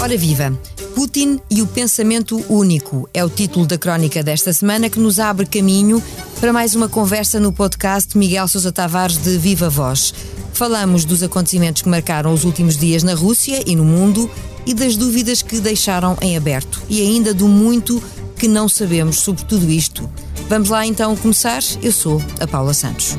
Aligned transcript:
Ora 0.00 0.18
viva! 0.18 0.56
Putin 0.94 1.40
e 1.50 1.62
o 1.62 1.66
pensamento 1.66 2.36
único 2.48 3.08
é 3.12 3.24
o 3.24 3.28
título 3.30 3.66
da 3.66 3.78
crónica 3.78 4.22
desta 4.22 4.52
semana 4.52 4.88
que 4.90 5.00
nos 5.00 5.18
abre 5.18 5.46
caminho 5.46 6.02
para 6.38 6.52
mais 6.52 6.74
uma 6.74 6.88
conversa 6.88 7.40
no 7.40 7.52
podcast 7.52 8.16
Miguel 8.16 8.46
Sousa 8.46 8.70
Tavares 8.70 9.16
de 9.16 9.38
Viva 9.38 9.68
Voz. 9.68 10.14
Falamos 10.52 11.04
dos 11.04 11.22
acontecimentos 11.22 11.82
que 11.82 11.88
marcaram 11.88 12.32
os 12.32 12.44
últimos 12.44 12.76
dias 12.76 13.02
na 13.02 13.14
Rússia 13.14 13.62
e 13.66 13.74
no 13.74 13.84
mundo 13.84 14.30
e 14.66 14.72
das 14.72 14.96
dúvidas 14.96 15.42
que 15.42 15.58
deixaram 15.58 16.16
em 16.20 16.36
aberto 16.36 16.82
e 16.88 17.00
ainda 17.00 17.34
do 17.34 17.48
muito 17.48 18.02
que 18.36 18.46
não 18.46 18.68
sabemos 18.68 19.16
sobre 19.16 19.44
tudo 19.44 19.70
isto. 19.70 20.08
Vamos 20.48 20.68
lá 20.68 20.86
então 20.86 21.16
começar? 21.16 21.62
Eu 21.82 21.90
sou 21.90 22.22
a 22.38 22.46
Paula 22.46 22.74
Santos. 22.74 23.16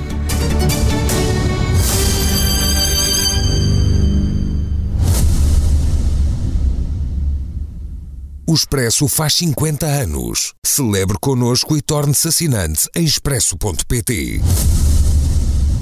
O 8.48 8.54
Expresso 8.54 9.08
faz 9.08 9.34
50 9.34 9.88
anos. 9.88 10.54
Celebre 10.64 11.18
connosco 11.20 11.76
e 11.76 11.82
torne-se 11.82 12.28
assinante 12.28 12.88
em 12.96 13.04
expresso.pt. 13.04 14.40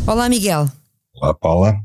Olá, 0.08 0.30
Miguel. 0.30 0.72
Olá, 1.14 1.34
Paula. 1.34 1.76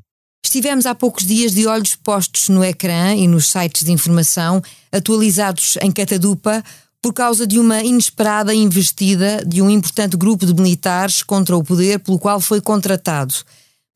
Estivemos 0.45 0.87
há 0.87 0.95
poucos 0.95 1.27
dias 1.27 1.53
de 1.53 1.67
olhos 1.67 1.97
postos 1.97 2.49
no 2.49 2.63
ecrã 2.63 3.13
e 3.13 3.27
nos 3.27 3.49
sites 3.49 3.83
de 3.83 3.91
informação, 3.91 4.63
atualizados 4.93 5.77
em 5.83 5.91
catadupa, 5.91 6.63
por 7.03 7.13
causa 7.13 7.45
de 7.45 7.59
uma 7.59 7.83
inesperada 7.83 8.55
investida 8.55 9.45
de 9.45 9.61
um 9.61 9.69
importante 9.69 10.17
grupo 10.17 10.47
de 10.47 10.55
militares 10.55 11.25
contra 11.25 11.57
o 11.57 11.65
poder 11.65 11.99
pelo 11.99 12.21
qual 12.21 12.41
foi 12.41 12.61
contratado. 12.61 13.35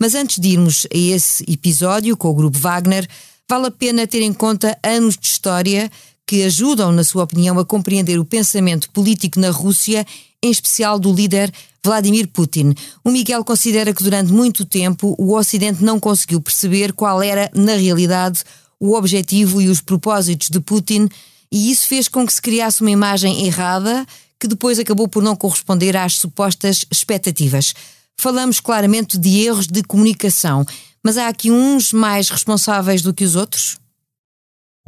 Mas 0.00 0.16
antes 0.16 0.40
de 0.40 0.48
irmos 0.48 0.84
a 0.92 0.98
esse 0.98 1.44
episódio 1.48 2.16
com 2.16 2.26
o 2.26 2.34
grupo 2.34 2.58
Wagner, 2.58 3.08
vale 3.48 3.68
a 3.68 3.70
pena 3.70 4.04
ter 4.04 4.22
em 4.22 4.32
conta 4.32 4.76
anos 4.82 5.16
de 5.16 5.28
história 5.28 5.88
que 6.26 6.42
ajudam, 6.44 6.92
na 6.92 7.04
sua 7.04 7.24
opinião, 7.24 7.58
a 7.58 7.64
compreender 7.64 8.18
o 8.18 8.24
pensamento 8.24 8.88
político 8.90 9.38
na 9.38 9.50
Rússia, 9.50 10.06
em 10.42 10.50
especial 10.50 10.98
do 10.98 11.12
líder 11.12 11.52
Vladimir 11.84 12.28
Putin. 12.28 12.74
O 13.04 13.10
Miguel 13.10 13.44
considera 13.44 13.92
que 13.92 14.02
durante 14.02 14.32
muito 14.32 14.64
tempo 14.64 15.14
o 15.18 15.36
Ocidente 15.36 15.82
não 15.82 15.98
conseguiu 15.98 16.40
perceber 16.40 16.92
qual 16.92 17.22
era, 17.22 17.50
na 17.54 17.74
realidade, 17.74 18.44
o 18.78 18.94
objetivo 18.94 19.60
e 19.60 19.68
os 19.68 19.80
propósitos 19.80 20.48
de 20.48 20.60
Putin, 20.60 21.08
e 21.50 21.70
isso 21.70 21.86
fez 21.86 22.08
com 22.08 22.26
que 22.26 22.32
se 22.32 22.40
criasse 22.40 22.80
uma 22.80 22.90
imagem 22.90 23.46
errada 23.46 24.06
que 24.40 24.48
depois 24.48 24.78
acabou 24.78 25.06
por 25.06 25.22
não 25.22 25.36
corresponder 25.36 25.96
às 25.96 26.14
supostas 26.14 26.84
expectativas. 26.90 27.74
Falamos 28.16 28.58
claramente 28.58 29.18
de 29.18 29.40
erros 29.40 29.66
de 29.66 29.82
comunicação, 29.82 30.64
mas 31.02 31.16
há 31.16 31.28
aqui 31.28 31.50
uns 31.50 31.92
mais 31.92 32.28
responsáveis 32.28 33.02
do 33.02 33.14
que 33.14 33.24
os 33.24 33.36
outros? 33.36 33.81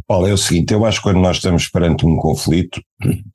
Paulo, 0.07 0.27
é 0.27 0.33
o 0.33 0.39
seguinte, 0.39 0.75
eu 0.75 0.85
acho 0.85 0.99
que 0.99 1.05
quando 1.05 1.21
nós 1.21 1.37
estamos 1.37 1.69
perante 1.69 2.05
um 2.05 2.17
conflito, 2.17 2.81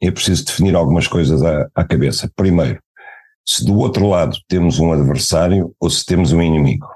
é 0.01 0.11
preciso 0.11 0.45
definir 0.45 0.75
algumas 0.75 1.07
coisas 1.07 1.41
à, 1.41 1.67
à 1.73 1.83
cabeça. 1.83 2.31
Primeiro, 2.35 2.79
se 3.47 3.65
do 3.65 3.77
outro 3.77 4.07
lado 4.07 4.37
temos 4.47 4.79
um 4.79 4.91
adversário 4.91 5.73
ou 5.79 5.89
se 5.89 6.05
temos 6.05 6.31
um 6.31 6.41
inimigo. 6.41 6.87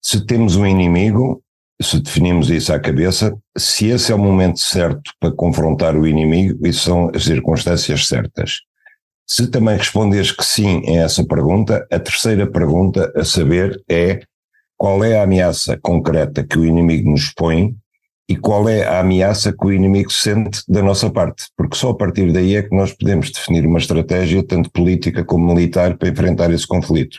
Se 0.00 0.24
temos 0.24 0.54
um 0.54 0.64
inimigo, 0.64 1.42
se 1.82 1.98
definimos 2.00 2.50
isso 2.50 2.72
à 2.72 2.78
cabeça, 2.78 3.36
se 3.56 3.88
esse 3.88 4.12
é 4.12 4.14
o 4.14 4.18
momento 4.18 4.60
certo 4.60 5.12
para 5.18 5.32
confrontar 5.32 5.96
o 5.96 6.06
inimigo, 6.06 6.66
isso 6.66 6.84
são 6.84 7.10
as 7.14 7.24
circunstâncias 7.24 8.06
certas. 8.06 8.60
Se 9.26 9.48
também 9.48 9.76
respondes 9.76 10.30
que 10.32 10.44
sim 10.44 10.82
a 10.88 11.02
essa 11.02 11.24
pergunta, 11.24 11.86
a 11.90 11.98
terceira 11.98 12.46
pergunta 12.50 13.12
a 13.16 13.24
saber 13.24 13.82
é 13.88 14.20
qual 14.76 15.02
é 15.04 15.18
a 15.18 15.24
ameaça 15.24 15.78
concreta 15.82 16.44
que 16.44 16.58
o 16.58 16.64
inimigo 16.64 17.10
nos 17.10 17.32
põe 17.34 17.76
e 18.30 18.36
qual 18.36 18.68
é 18.68 18.84
a 18.84 19.00
ameaça 19.00 19.52
que 19.52 19.66
o 19.66 19.72
inimigo 19.72 20.12
sente 20.12 20.62
da 20.68 20.80
nossa 20.80 21.10
parte, 21.10 21.46
porque 21.56 21.76
só 21.76 21.90
a 21.90 21.96
partir 21.96 22.32
daí 22.32 22.54
é 22.54 22.62
que 22.62 22.72
nós 22.72 22.92
podemos 22.92 23.28
definir 23.32 23.66
uma 23.66 23.80
estratégia, 23.80 24.46
tanto 24.46 24.70
política 24.70 25.24
como 25.24 25.52
militar, 25.52 25.98
para 25.98 26.10
enfrentar 26.10 26.48
esse 26.52 26.64
conflito. 26.64 27.18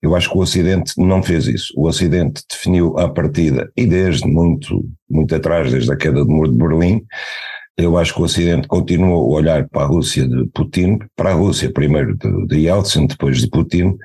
Eu 0.00 0.16
acho 0.16 0.30
que 0.30 0.38
o 0.38 0.40
Ocidente 0.40 0.94
não 0.96 1.22
fez 1.22 1.46
isso. 1.46 1.74
O 1.76 1.86
Ocidente 1.86 2.42
definiu 2.50 2.98
à 2.98 3.10
partida, 3.10 3.70
e 3.76 3.84
desde 3.84 4.26
muito, 4.26 4.82
muito 5.10 5.34
atrás, 5.34 5.70
desde 5.70 5.92
a 5.92 5.96
queda 5.96 6.24
do 6.24 6.30
muro 6.30 6.50
de 6.50 6.56
Berlim, 6.56 7.04
eu 7.76 7.98
acho 7.98 8.14
que 8.14 8.20
o 8.22 8.24
Ocidente 8.24 8.66
continuou 8.66 9.30
a 9.34 9.38
olhar 9.40 9.68
para 9.68 9.82
a 9.82 9.86
Rússia 9.86 10.26
de 10.26 10.46
Putin, 10.54 10.98
para 11.14 11.28
a 11.28 11.34
Rússia 11.34 11.70
primeiro 11.70 12.16
de, 12.16 12.46
de 12.46 12.56
Yeltsin, 12.60 13.06
depois 13.06 13.38
de 13.38 13.50
Putin, 13.50 13.98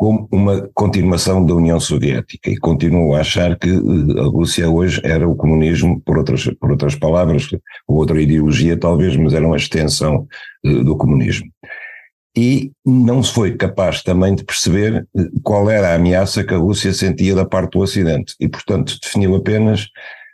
como 0.00 0.26
uma 0.32 0.66
continuação 0.72 1.44
da 1.44 1.54
União 1.54 1.78
Soviética 1.78 2.48
e 2.48 2.56
continuo 2.56 3.14
a 3.14 3.20
achar 3.20 3.58
que 3.58 3.68
eh, 3.68 4.20
a 4.20 4.24
Rússia 4.24 4.66
hoje 4.66 4.98
era 5.04 5.28
o 5.28 5.36
comunismo, 5.36 6.00
por 6.00 6.16
outras, 6.16 6.46
por 6.58 6.70
outras 6.70 6.94
palavras, 6.94 7.46
ou 7.86 7.98
outra 7.98 8.18
ideologia 8.18 8.78
talvez, 8.78 9.14
mas 9.14 9.34
era 9.34 9.46
uma 9.46 9.58
extensão 9.58 10.26
uh, 10.64 10.84
do 10.84 10.96
comunismo. 10.96 11.50
E 12.34 12.72
não 12.82 13.22
se 13.22 13.34
foi 13.34 13.54
capaz 13.58 14.02
também 14.02 14.34
de 14.34 14.42
perceber 14.42 15.06
eh, 15.14 15.24
qual 15.42 15.68
era 15.68 15.90
a 15.90 15.96
ameaça 15.96 16.44
que 16.44 16.54
a 16.54 16.56
Rússia 16.58 16.94
sentia 16.94 17.34
da 17.34 17.44
parte 17.44 17.72
do 17.72 17.80
Ocidente 17.80 18.34
e, 18.40 18.48
portanto, 18.48 18.96
definiu 19.02 19.34
apenas 19.34 19.86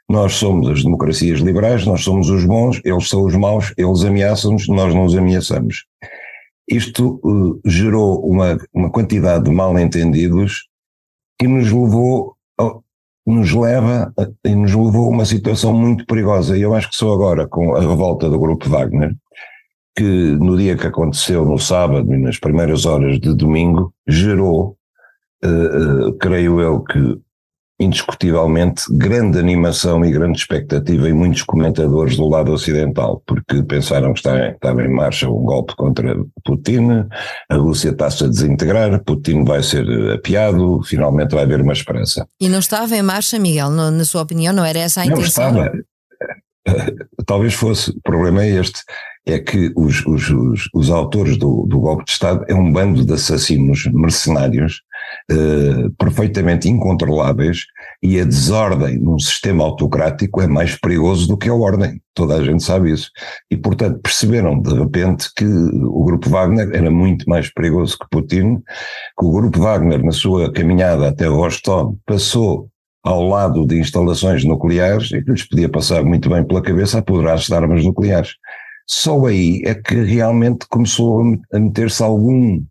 nós 0.08 0.34
somos 0.34 0.68
as 0.70 0.84
democracias 0.84 1.40
liberais, 1.40 1.84
nós 1.84 2.04
somos 2.04 2.30
os 2.30 2.44
bons, 2.44 2.80
eles 2.84 3.08
são 3.08 3.24
os 3.24 3.34
maus, 3.34 3.74
eles 3.76 4.04
ameaçam-nos, 4.04 4.68
nós 4.68 4.94
não 4.94 5.06
os 5.06 5.16
ameaçamos. 5.16 5.84
Isto 6.68 7.20
uh, 7.22 7.60
gerou 7.64 8.24
uma, 8.26 8.58
uma 8.74 8.90
quantidade 8.90 9.44
de 9.44 9.50
mal-entendidos 9.50 10.68
que 11.38 11.46
nos 11.46 11.70
levou, 11.70 12.36
nos 13.26 13.52
leva 13.52 14.12
e 14.44 14.54
nos 14.54 14.72
levou 14.72 15.06
a 15.06 15.10
uma 15.10 15.24
situação 15.24 15.72
muito 15.72 16.06
perigosa. 16.06 16.56
E 16.56 16.62
eu 16.62 16.74
acho 16.74 16.90
que 16.90 16.96
só 16.96 17.12
agora, 17.12 17.46
com 17.46 17.74
a 17.74 17.80
revolta 17.80 18.30
do 18.30 18.38
grupo 18.38 18.68
Wagner, 18.68 19.14
que 19.96 20.02
no 20.02 20.56
dia 20.56 20.76
que 20.76 20.86
aconteceu, 20.86 21.44
no 21.44 21.58
sábado 21.58 22.12
e 22.14 22.18
nas 22.18 22.38
primeiras 22.38 22.84
horas 22.84 23.18
de 23.18 23.34
domingo, 23.34 23.92
gerou, 24.06 24.76
uh, 25.44 26.08
uh, 26.08 26.12
creio 26.18 26.60
eu, 26.60 26.80
que 26.82 27.18
indiscutivelmente 27.78 28.84
grande 28.90 29.38
animação 29.38 30.04
e 30.04 30.10
grande 30.10 30.38
expectativa 30.38 31.08
em 31.08 31.12
muitos 31.12 31.42
comentadores 31.42 32.16
do 32.16 32.26
lado 32.28 32.52
ocidental, 32.52 33.22
porque 33.26 33.62
pensaram 33.62 34.12
que 34.12 34.20
está, 34.20 34.50
estava 34.50 34.82
em 34.82 34.88
marcha 34.88 35.28
um 35.28 35.44
golpe 35.44 35.76
contra 35.76 36.16
Putin, 36.44 37.06
a 37.50 37.56
Rússia 37.56 37.90
está-se 37.90 38.24
a 38.24 38.28
desintegrar, 38.28 39.02
Putin 39.04 39.44
vai 39.44 39.62
ser 39.62 39.86
apiado, 40.12 40.82
finalmente 40.84 41.34
vai 41.34 41.44
haver 41.44 41.60
uma 41.60 41.72
esperança. 41.74 42.26
E 42.40 42.48
não 42.48 42.58
estava 42.58 42.96
em 42.96 43.02
marcha, 43.02 43.38
Miguel, 43.38 43.70
no, 43.70 43.90
na 43.90 44.04
sua 44.04 44.22
opinião, 44.22 44.54
não 44.54 44.64
era 44.64 44.78
essa 44.78 45.02
a 45.02 45.06
intenção? 45.06 45.52
Não 45.52 45.64
estava. 45.66 45.78
Talvez 47.26 47.54
fosse, 47.54 47.90
o 47.90 48.00
problema 48.02 48.42
é 48.42 48.50
este, 48.50 48.80
é 49.26 49.38
que 49.38 49.72
os, 49.76 50.06
os, 50.06 50.30
os, 50.30 50.68
os 50.72 50.90
autores 50.90 51.36
do, 51.36 51.66
do 51.68 51.80
golpe 51.80 52.04
de 52.04 52.12
Estado 52.12 52.44
é 52.48 52.54
um 52.54 52.72
bando 52.72 53.04
de 53.04 53.12
assassinos 53.12 53.84
mercenários 53.92 54.82
eh, 55.28 55.88
perfeitamente 55.98 56.68
incontroláveis 56.68 57.64
e 58.00 58.20
a 58.20 58.24
desordem 58.24 58.96
num 58.96 59.18
sistema 59.18 59.64
autocrático 59.64 60.40
é 60.40 60.46
mais 60.46 60.78
perigoso 60.78 61.26
do 61.26 61.36
que 61.36 61.48
a 61.48 61.54
ordem. 61.54 62.00
Toda 62.14 62.36
a 62.36 62.44
gente 62.44 62.62
sabe 62.62 62.92
isso. 62.92 63.10
E, 63.50 63.56
portanto, 63.56 63.98
perceberam 64.00 64.60
de 64.60 64.72
repente 64.72 65.28
que 65.36 65.44
o 65.44 66.04
grupo 66.04 66.30
Wagner 66.30 66.70
era 66.72 66.90
muito 66.92 67.28
mais 67.28 67.52
perigoso 67.52 67.98
que 67.98 68.06
Putin, 68.08 68.62
que 69.18 69.26
o 69.26 69.32
grupo 69.32 69.58
Wagner, 69.58 70.00
na 70.04 70.12
sua 70.12 70.52
caminhada 70.52 71.08
até 71.08 71.26
Rostov, 71.26 71.96
passou 72.06 72.68
ao 73.02 73.26
lado 73.26 73.66
de 73.66 73.80
instalações 73.80 74.44
nucleares 74.44 75.10
e 75.10 75.22
que 75.22 75.30
lhes 75.32 75.48
podia 75.48 75.68
passar 75.68 76.04
muito 76.04 76.28
bem 76.28 76.44
pela 76.44 76.62
cabeça 76.62 76.98
apoderar-se 76.98 77.48
de 77.48 77.54
armas 77.54 77.84
nucleares. 77.84 78.36
Só 78.88 79.26
aí 79.26 79.60
é 79.64 79.74
que 79.74 79.96
realmente 80.04 80.66
começou 80.68 81.20
a 81.52 81.58
meter-se 81.58 82.00
algum 82.00 82.62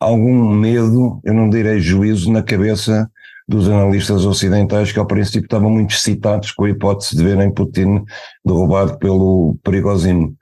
algum 0.00 0.54
medo, 0.54 1.20
eu 1.24 1.34
não 1.34 1.48
direi 1.48 1.80
juízo, 1.80 2.30
na 2.30 2.42
cabeça 2.42 3.10
dos 3.48 3.68
analistas 3.68 4.24
ocidentais 4.24 4.90
que 4.90 4.98
ao 4.98 5.06
princípio 5.06 5.44
estavam 5.44 5.70
muito 5.70 5.94
excitados 5.94 6.50
com 6.50 6.64
a 6.64 6.70
hipótese 6.70 7.16
de 7.16 7.22
verem 7.22 7.52
Putin 7.52 8.04
derrubado 8.44 8.98
pelo 8.98 9.56
perigosinho. 9.62 10.34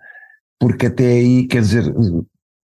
Porque 0.59 0.87
até 0.87 1.07
aí, 1.07 1.47
quer 1.47 1.61
dizer, 1.61 1.95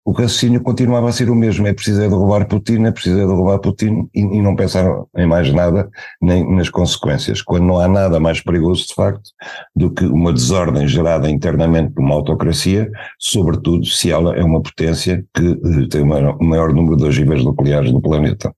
o 0.07 0.13
raciocínio 0.13 0.63
continuava 0.63 1.09
a 1.09 1.13
ser 1.13 1.29
o 1.29 1.35
mesmo, 1.35 1.67
é 1.67 1.75
preciso 1.75 2.01
é 2.01 2.09
derrubar 2.09 2.47
Putin, 2.47 2.85
é 2.85 2.93
preciso 2.93 3.19
é 3.19 3.27
derrubar 3.27 3.59
Putin 3.59 4.09
e, 4.15 4.21
e, 4.21 4.41
não 4.41 4.55
pensar 4.55 4.87
em 5.17 5.27
mais 5.27 5.53
nada, 5.53 5.91
nem 6.23 6.49
nas 6.55 6.71
consequências, 6.71 7.43
quando 7.43 7.65
não 7.65 7.81
há 7.81 7.89
nada 7.89 8.21
mais 8.21 8.41
perigoso 8.41 8.87
de 8.87 8.95
facto 8.95 9.31
do 9.75 9.91
que 9.91 10.05
uma 10.05 10.33
desordem 10.33 10.87
gerada 10.87 11.29
internamente 11.29 11.93
por 11.93 12.05
uma 12.05 12.15
autocracia, 12.15 12.89
sobretudo 13.19 13.85
se 13.85 14.13
ela 14.13 14.37
é 14.37 14.45
uma 14.45 14.63
potência 14.63 15.25
que 15.35 15.43
uh, 15.43 15.89
tem 15.89 16.03
o 16.03 16.07
maior 16.07 16.73
número 16.73 16.97
de 16.97 17.05
ogivas 17.05 17.43
nucleares 17.43 17.91
no 17.91 18.01
planeta. 18.01 18.55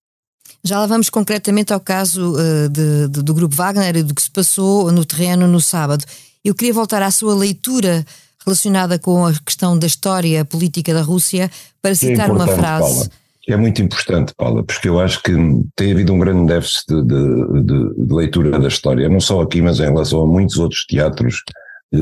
Já 0.62 0.78
lá 0.78 0.86
vamos 0.86 1.08
concretamente 1.08 1.72
ao 1.72 1.80
caso 1.80 2.34
uh, 2.34 2.68
de, 2.68 3.08
de, 3.08 3.22
do 3.22 3.32
Grupo 3.32 3.56
Wagner 3.56 3.96
e 3.96 4.02
do 4.02 4.14
que 4.14 4.20
se 4.20 4.30
passou 4.30 4.92
no 4.92 5.02
terreno 5.02 5.46
no 5.46 5.62
sábado. 5.62 6.04
Eu 6.44 6.54
queria 6.54 6.74
voltar 6.74 7.00
à 7.00 7.10
sua 7.10 7.34
leitura 7.34 8.04
relacionada 8.48 8.98
com 8.98 9.26
a 9.26 9.32
questão 9.44 9.78
da 9.78 9.86
história 9.86 10.44
política 10.44 10.94
da 10.94 11.02
Rússia, 11.02 11.50
para 11.80 11.94
citar 11.94 12.28
é 12.28 12.32
uma 12.32 12.46
frase. 12.46 13.10
É 13.46 13.56
muito 13.56 13.80
importante, 13.80 14.34
Paula, 14.36 14.62
porque 14.62 14.88
eu 14.88 15.00
acho 15.00 15.22
que 15.22 15.32
tem 15.74 15.92
havido 15.92 16.12
um 16.12 16.18
grande 16.18 16.46
déficit 16.46 16.86
de, 16.88 17.02
de, 17.02 17.62
de, 17.62 18.06
de 18.06 18.14
leitura 18.14 18.58
da 18.58 18.68
história, 18.68 19.08
não 19.08 19.20
só 19.20 19.40
aqui, 19.40 19.62
mas 19.62 19.80
em 19.80 19.84
relação 19.84 20.22
a 20.22 20.26
muitos 20.26 20.58
outros 20.58 20.84
teatros 20.84 21.42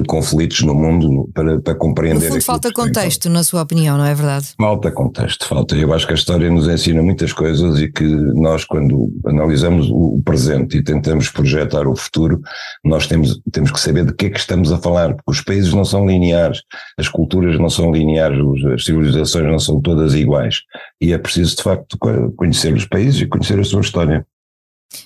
conflitos 0.06 0.62
no 0.62 0.74
mundo 0.74 1.30
para, 1.32 1.60
para 1.60 1.74
compreender. 1.74 2.24
No 2.24 2.32
fundo, 2.32 2.44
falta 2.44 2.72
contexto, 2.72 3.30
na 3.30 3.44
sua 3.44 3.62
opinião, 3.62 3.96
não 3.96 4.04
é 4.04 4.14
verdade? 4.14 4.48
Falta 4.58 4.90
contexto, 4.90 5.46
falta. 5.46 5.76
Eu 5.76 5.92
acho 5.94 6.06
que 6.06 6.12
a 6.12 6.16
história 6.16 6.50
nos 6.50 6.66
ensina 6.68 7.02
muitas 7.02 7.32
coisas 7.32 7.80
e 7.80 7.90
que 7.90 8.04
nós, 8.04 8.64
quando 8.64 9.10
analisamos 9.24 9.88
o 9.90 10.20
presente 10.24 10.78
e 10.78 10.82
tentamos 10.82 11.28
projetar 11.30 11.86
o 11.86 11.94
futuro, 11.94 12.40
nós 12.84 13.06
temos, 13.06 13.40
temos 13.52 13.70
que 13.70 13.78
saber 13.78 14.04
de 14.04 14.12
que 14.12 14.26
é 14.26 14.30
que 14.30 14.40
estamos 14.40 14.72
a 14.72 14.78
falar, 14.78 15.14
porque 15.14 15.30
os 15.30 15.40
países 15.40 15.72
não 15.72 15.84
são 15.84 16.06
lineares, 16.06 16.62
as 16.98 17.08
culturas 17.08 17.58
não 17.58 17.70
são 17.70 17.92
lineares, 17.92 18.38
as 18.74 18.84
civilizações 18.84 19.46
não 19.46 19.58
são 19.58 19.80
todas 19.80 20.14
iguais. 20.14 20.62
E 21.00 21.12
é 21.12 21.18
preciso, 21.18 21.56
de 21.56 21.62
facto, 21.62 21.96
conhecer 22.36 22.74
os 22.74 22.86
países 22.86 23.20
e 23.20 23.26
conhecer 23.26 23.60
a 23.60 23.64
sua 23.64 23.82
história. 23.82 24.26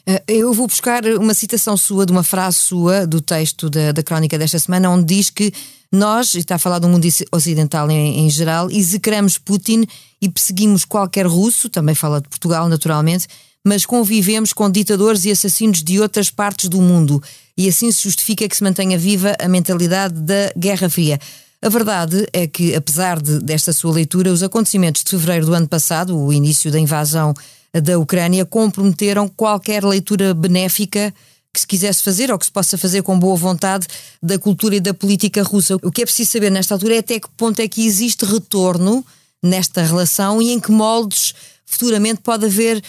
Eh, 0.07 0.23
eu 0.29 0.53
vou 0.53 0.67
buscar 0.67 1.05
uma 1.07 1.35
citação 1.35 1.77
sua, 1.77 2.07
de 2.07 2.13
uma 2.13 2.23
frase 2.23 2.57
sua, 2.59 3.07
do 3.07 3.21
texto 3.21 3.69
da, 3.69 3.93
da 3.93 4.03
crónica 4.03 4.39
desta 4.39 4.59
semana, 4.59 4.91
onde 4.91 5.15
diz 5.15 5.31
que 5.31 5.53
nós, 5.93 6.35
está 6.35 6.55
a 6.55 6.59
falar 6.59 6.79
do 6.79 6.89
mundo 6.89 7.07
ocidental 7.33 7.91
em, 7.91 8.21
em 8.21 8.31
geral, 8.31 8.71
execramos 8.71 9.39
Putin 9.39 9.85
e 10.23 10.29
perseguimos 10.29 10.85
qualquer 10.85 11.27
russo, 11.27 11.69
também 11.69 11.95
fala 11.95 12.21
de 12.21 12.29
Portugal, 12.29 12.69
naturalmente, 12.69 13.27
mas 13.65 13.85
convivemos 13.85 14.53
com 14.53 14.71
ditadores 14.71 15.25
e 15.25 15.31
assassinos 15.31 15.83
de 15.83 16.01
outras 16.01 16.31
partes 16.31 16.69
do 16.69 16.81
mundo. 16.81 17.23
E 17.57 17.69
assim 17.69 17.91
se 17.91 18.05
justifica 18.05 18.49
que 18.49 18.57
se 18.57 18.63
mantenha 18.63 18.97
viva 18.97 19.37
a 19.39 19.49
mentalidade 19.49 20.15
da 20.21 20.53
Guerra 20.57 20.89
Fria. 20.89 21.19
A 21.61 21.69
verdade 21.69 22.27
é 22.33 22.47
que, 22.47 22.75
apesar 22.75 23.21
de, 23.21 23.39
desta 23.41 23.73
sua 23.73 23.93
leitura, 23.93 24.33
os 24.33 24.43
acontecimentos 24.43 25.05
de 25.05 25.11
fevereiro 25.11 25.47
do 25.47 25.55
ano 25.55 25.69
passado, 25.69 26.17
o 26.17 26.33
início 26.33 26.71
da 26.71 26.79
invasão 26.79 27.35
da 27.73 27.99
Ucrânia 27.99 28.45
comprometeram 28.45 29.29
qualquer 29.29 29.85
leitura 29.85 30.35
benéfica 30.35 31.15
que 31.53 31.61
se 31.61 31.67
quisesse 31.67 32.03
fazer 32.03 32.31
ou 32.31 32.39
que 32.39 32.47
se 32.47 32.53
possa 32.53 32.79
fazer 32.79 33.03
com 33.03 33.19
boa 33.19 33.37
vontade 33.37 33.87
da 34.23 34.39
cultura 34.39 34.77
e 34.77 34.81
da 34.81 34.95
política 34.95 35.43
russa. 35.43 35.77
O 35.77 35.91
que 35.91 36.03
é 36.03 36.05
preciso 36.05 36.31
saber 36.31 36.51
nesta 36.51 36.75
altura 36.75 36.97
é 36.97 36.99
até 36.99 37.19
que 37.19 37.29
ponto 37.37 37.61
é 37.61 37.69
que 37.69 37.85
existe 37.85 38.25
retorno 38.25 39.05
nesta 39.43 39.83
relação 39.83 40.41
e 40.41 40.53
em 40.53 40.61
que 40.61 40.71
moldes 40.71 41.35
futuramente 41.65 42.21
pode 42.21 42.47
haver 42.47 42.83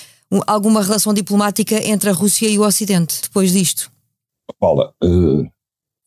alguma 0.48 0.82
relação 0.82 1.14
diplomática 1.14 1.76
entre 1.88 2.10
a 2.10 2.14
Rússia 2.14 2.48
e 2.48 2.58
o 2.58 2.64
Ocidente 2.64 3.22
depois 3.24 3.52
disto. 3.52 3.92
Paula, 4.60 4.94
uh, 5.04 5.44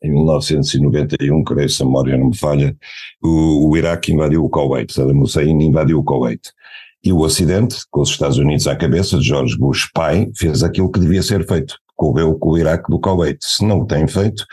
em 0.03 0.11
1991, 0.11 1.45
creio 1.45 1.69
se 1.69 1.83
a 1.83 1.87
memória 1.87 2.17
não 2.17 2.29
me 2.29 2.37
falha, 2.37 2.77
o, 3.23 3.71
o 3.71 3.77
Iraque 3.77 4.13
invadiu 4.13 4.45
o 4.45 4.51
Kuwait, 4.51 4.93
Saddam 4.93 5.21
Hussein 5.23 5.61
invadiu 5.63 5.99
o 5.99 6.05
Kuwait. 6.05 6.53
E 7.05 7.13
o 7.13 7.21
Ocidente, 7.21 7.77
com 7.91 8.01
os 8.01 8.09
Estados 8.09 8.39
Unidos 8.39 8.67
à 8.67 8.75
cabeça, 8.75 9.19
de 9.19 9.27
George 9.27 9.59
Bush 9.59 9.91
pai, 9.93 10.31
fez 10.35 10.63
aquilo 10.63 10.91
que 10.91 10.99
devia 10.99 11.23
ser 11.23 11.47
feito. 11.47 11.77
Correu 11.95 12.35
com 12.39 12.51
o 12.51 12.59
Iraque 12.59 12.91
do 12.91 12.99
Kuwait. 12.99 13.39
Se 13.43 13.65
não 13.65 13.81
o 13.81 13.87
tem 13.87 14.09
feito, 14.09 14.45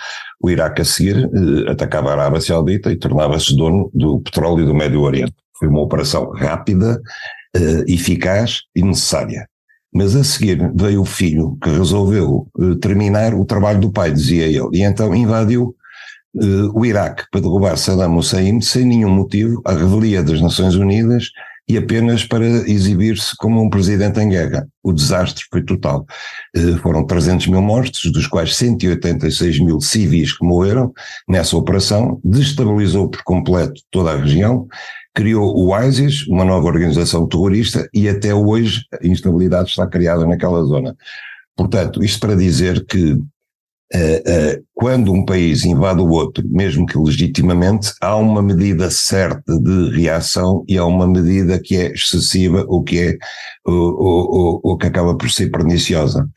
o 0.42 0.50
Iraque 0.50 0.82
a 0.82 0.86
seguir 0.86 1.18
eh, 1.34 1.72
atacava 1.72 2.10
a 2.10 2.14
Arábia 2.14 2.42
Saudita 2.42 2.92
e 2.92 2.98
tornava-se 2.98 3.56
dono 3.56 3.90
do 3.94 4.20
petróleo 4.20 4.66
do 4.66 4.76
Médio 4.76 5.02
Oriente. 5.02 5.34
Foi 5.58 5.70
uma 5.70 5.82
operação 5.82 6.30
rápida, 6.32 7.02
eh, 7.56 7.86
eficaz 7.88 8.64
e 8.76 8.84
necessária. 8.84 9.48
Mas 9.94 10.16
a 10.16 10.24
seguir 10.24 10.72
veio 10.76 11.02
o 11.02 11.06
filho 11.06 11.58
que 11.64 11.70
resolveu 11.70 12.48
eh, 12.60 12.76
terminar 12.82 13.34
o 13.34 13.46
trabalho 13.46 13.80
do 13.80 13.92
pai, 13.92 14.12
dizia 14.12 14.46
ele, 14.46 14.70
e 14.74 14.84
então 14.84 15.16
invadiu 15.16 15.74
eh, 16.36 16.70
o 16.74 16.86
Iraque 16.86 17.24
para 17.32 17.42
derrubar 17.42 17.78
Saddam 17.78 18.18
Hussein 18.18 18.60
sem 18.62 18.86
nenhum 18.86 19.10
motivo, 19.10 19.62
à 19.66 19.72
revelia 19.72 20.22
das 20.22 20.42
Nações 20.42 20.76
Unidas 20.76 21.30
e 21.72 21.78
apenas 21.78 22.26
para 22.26 22.46
exibir-se 22.46 23.34
como 23.38 23.62
um 23.62 23.70
presidente 23.70 24.20
em 24.20 24.28
guerra. 24.28 24.68
O 24.84 24.92
desastre 24.92 25.46
foi 25.50 25.64
total. 25.64 26.06
Eh, 26.54 26.76
foram 26.82 27.06
300 27.06 27.48
mil 27.48 27.62
mortos, 27.62 28.12
dos 28.12 28.28
quais 28.28 28.58
186 28.58 29.60
mil 29.60 29.80
civis 29.80 30.38
que 30.38 30.46
morreram 30.46 30.92
nessa 31.30 31.56
operação, 31.56 32.20
destabilizou 32.26 33.10
por 33.10 33.24
completo 33.24 33.82
toda 33.90 34.12
a 34.12 34.18
região, 34.18 34.68
criou 35.16 35.56
o 35.58 35.78
ISIS, 35.82 36.28
uma 36.28 36.44
nova 36.44 36.68
organização 36.68 37.26
terrorista, 37.26 37.88
e 37.94 38.10
até 38.10 38.36
hoje 38.36 38.82
a 39.02 39.08
instabilidade 39.08 39.70
está 39.70 39.88
criada 39.88 40.26
naquela 40.26 40.62
zona. 40.66 40.94
Portanto, 41.56 42.04
isto 42.04 42.20
para 42.20 42.36
dizer 42.36 42.86
que 42.86 43.18
quando 44.74 45.12
um 45.12 45.26
país 45.26 45.66
invade 45.66 46.02
o 46.02 46.10
outro, 46.10 46.44
mesmo 46.50 46.86
que 46.86 46.98
legitimamente, 46.98 47.94
há 48.02 48.16
uma 48.16 48.42
medida 48.42 48.90
certa 48.90 49.60
de 49.60 49.90
reação 49.92 50.64
e 50.68 50.78
há 50.78 50.86
uma 50.86 51.08
medida 51.08 51.60
que 51.60 51.76
é 51.76 51.92
excessiva 51.92 52.66
ou 52.68 52.84
que 52.84 53.00
é 53.00 53.18
ou, 53.66 54.78
que 54.78 54.88
acaba 54.88 55.16
por 55.16 55.30
ser 55.30 55.50
perniciosa. 55.52 56.28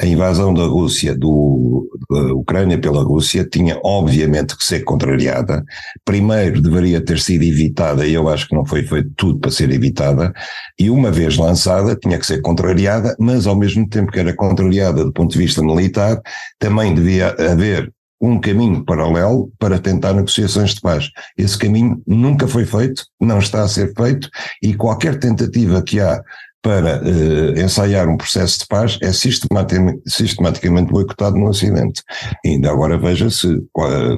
A 0.00 0.06
invasão 0.06 0.52
da 0.52 0.64
Rússia, 0.64 1.16
do, 1.16 1.88
da 2.10 2.34
Ucrânia 2.34 2.76
pela 2.80 3.04
Rússia, 3.04 3.48
tinha 3.48 3.78
obviamente 3.84 4.56
que 4.56 4.64
ser 4.64 4.82
contrariada. 4.82 5.64
Primeiro 6.04 6.60
deveria 6.60 7.00
ter 7.00 7.20
sido 7.20 7.44
evitada, 7.44 8.04
e 8.04 8.12
eu 8.12 8.28
acho 8.28 8.48
que 8.48 8.56
não 8.56 8.66
foi 8.66 8.82
feito 8.82 9.10
tudo 9.16 9.38
para 9.38 9.52
ser 9.52 9.70
evitada, 9.70 10.32
e 10.76 10.90
uma 10.90 11.12
vez 11.12 11.36
lançada, 11.36 11.94
tinha 11.94 12.18
que 12.18 12.26
ser 12.26 12.40
contrariada, 12.42 13.14
mas 13.20 13.46
ao 13.46 13.54
mesmo 13.54 13.88
tempo 13.88 14.10
que 14.10 14.18
era 14.18 14.34
contrariada 14.34 15.04
do 15.04 15.12
ponto 15.12 15.30
de 15.30 15.38
vista 15.38 15.62
militar, 15.62 16.20
também 16.58 16.92
devia 16.92 17.28
haver 17.38 17.92
um 18.20 18.40
caminho 18.40 18.84
paralelo 18.84 19.52
para 19.58 19.78
tentar 19.78 20.14
negociações 20.14 20.74
de 20.74 20.80
paz. 20.80 21.10
Esse 21.36 21.58
caminho 21.58 22.02
nunca 22.06 22.48
foi 22.48 22.64
feito, 22.64 23.04
não 23.20 23.38
está 23.38 23.62
a 23.62 23.68
ser 23.68 23.92
feito, 23.94 24.28
e 24.62 24.74
qualquer 24.74 25.18
tentativa 25.18 25.82
que 25.82 26.00
há 26.00 26.20
para 26.64 27.02
uh, 27.02 27.60
ensaiar 27.60 28.08
um 28.08 28.16
processo 28.16 28.60
de 28.60 28.66
paz 28.66 28.98
é 29.02 29.12
sistematicamente, 29.12 30.00
sistematicamente 30.06 30.90
boicotado 30.90 31.36
no 31.36 31.50
Ocidente. 31.50 32.02
E 32.42 32.48
ainda 32.48 32.70
agora 32.70 32.96
veja-se 32.96 33.62
com, 33.70 34.16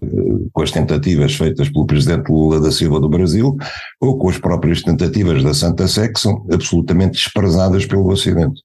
com, 0.52 0.62
as 0.62 0.70
tentativas 0.70 1.34
feitas 1.34 1.68
pelo 1.68 1.86
presidente 1.86 2.30
Lula 2.30 2.60
da 2.60 2.70
Silva 2.70 3.00
do 3.00 3.08
Brasil 3.08 3.56
ou 4.00 4.16
com 4.16 4.28
as 4.28 4.38
próprias 4.38 4.80
tentativas 4.80 5.42
da 5.42 5.52
Santa 5.52 5.88
Sé 5.88 6.06
que 6.08 6.20
são 6.20 6.46
absolutamente 6.52 7.14
desprezadas 7.14 7.84
pelo 7.84 8.08
Ocidente. 8.08 8.62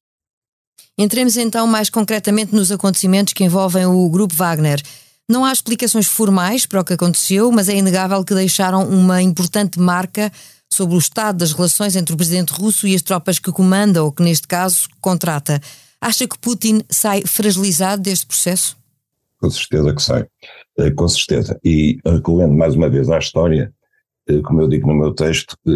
Entremos 0.95 1.35
então 1.35 1.65
mais 1.65 1.89
concretamente 1.89 2.53
nos 2.53 2.71
acontecimentos 2.71 3.33
que 3.33 3.43
envolvem 3.43 3.87
o 3.87 4.07
Grupo 4.09 4.35
Wagner. 4.35 4.79
Não 5.27 5.43
há 5.43 5.51
explicações 5.51 6.05
formais 6.05 6.67
para 6.67 6.81
o 6.81 6.85
que 6.85 6.93
aconteceu, 6.93 7.51
mas 7.51 7.67
é 7.67 7.75
inegável 7.75 8.23
que 8.23 8.35
deixaram 8.35 8.87
uma 8.87 9.23
importante 9.23 9.79
marca 9.79 10.31
sobre 10.71 10.95
o 10.95 10.99
estado 10.99 11.37
das 11.37 11.51
relações 11.51 11.95
entre 11.95 12.13
o 12.13 12.17
presidente 12.17 12.53
russo 12.53 12.87
e 12.87 12.95
as 12.95 13.01
tropas 13.01 13.37
que 13.37 13.51
comanda 13.51 14.03
ou 14.03 14.11
que, 14.11 14.23
neste 14.23 14.47
caso, 14.47 14.87
contrata. 15.01 15.61
Acha 15.99 16.27
que 16.27 16.39
Putin 16.39 16.81
sai 16.89 17.23
fragilizado 17.25 18.01
deste 18.01 18.25
processo? 18.25 18.77
Com 19.37 19.49
certeza 19.49 19.93
que 19.93 20.01
sai, 20.01 20.25
eh, 20.77 20.91
com 20.91 21.07
certeza. 21.07 21.59
E 21.63 21.97
recolhendo 22.05 22.53
mais 22.53 22.75
uma 22.75 22.89
vez 22.89 23.09
à 23.09 23.19
história, 23.19 23.71
eh, 23.71 23.80
como 24.43 24.61
eu 24.61 24.67
digo 24.67 24.87
no 24.87 24.93
meu 24.93 25.13
texto, 25.13 25.55
eh, 25.67 25.71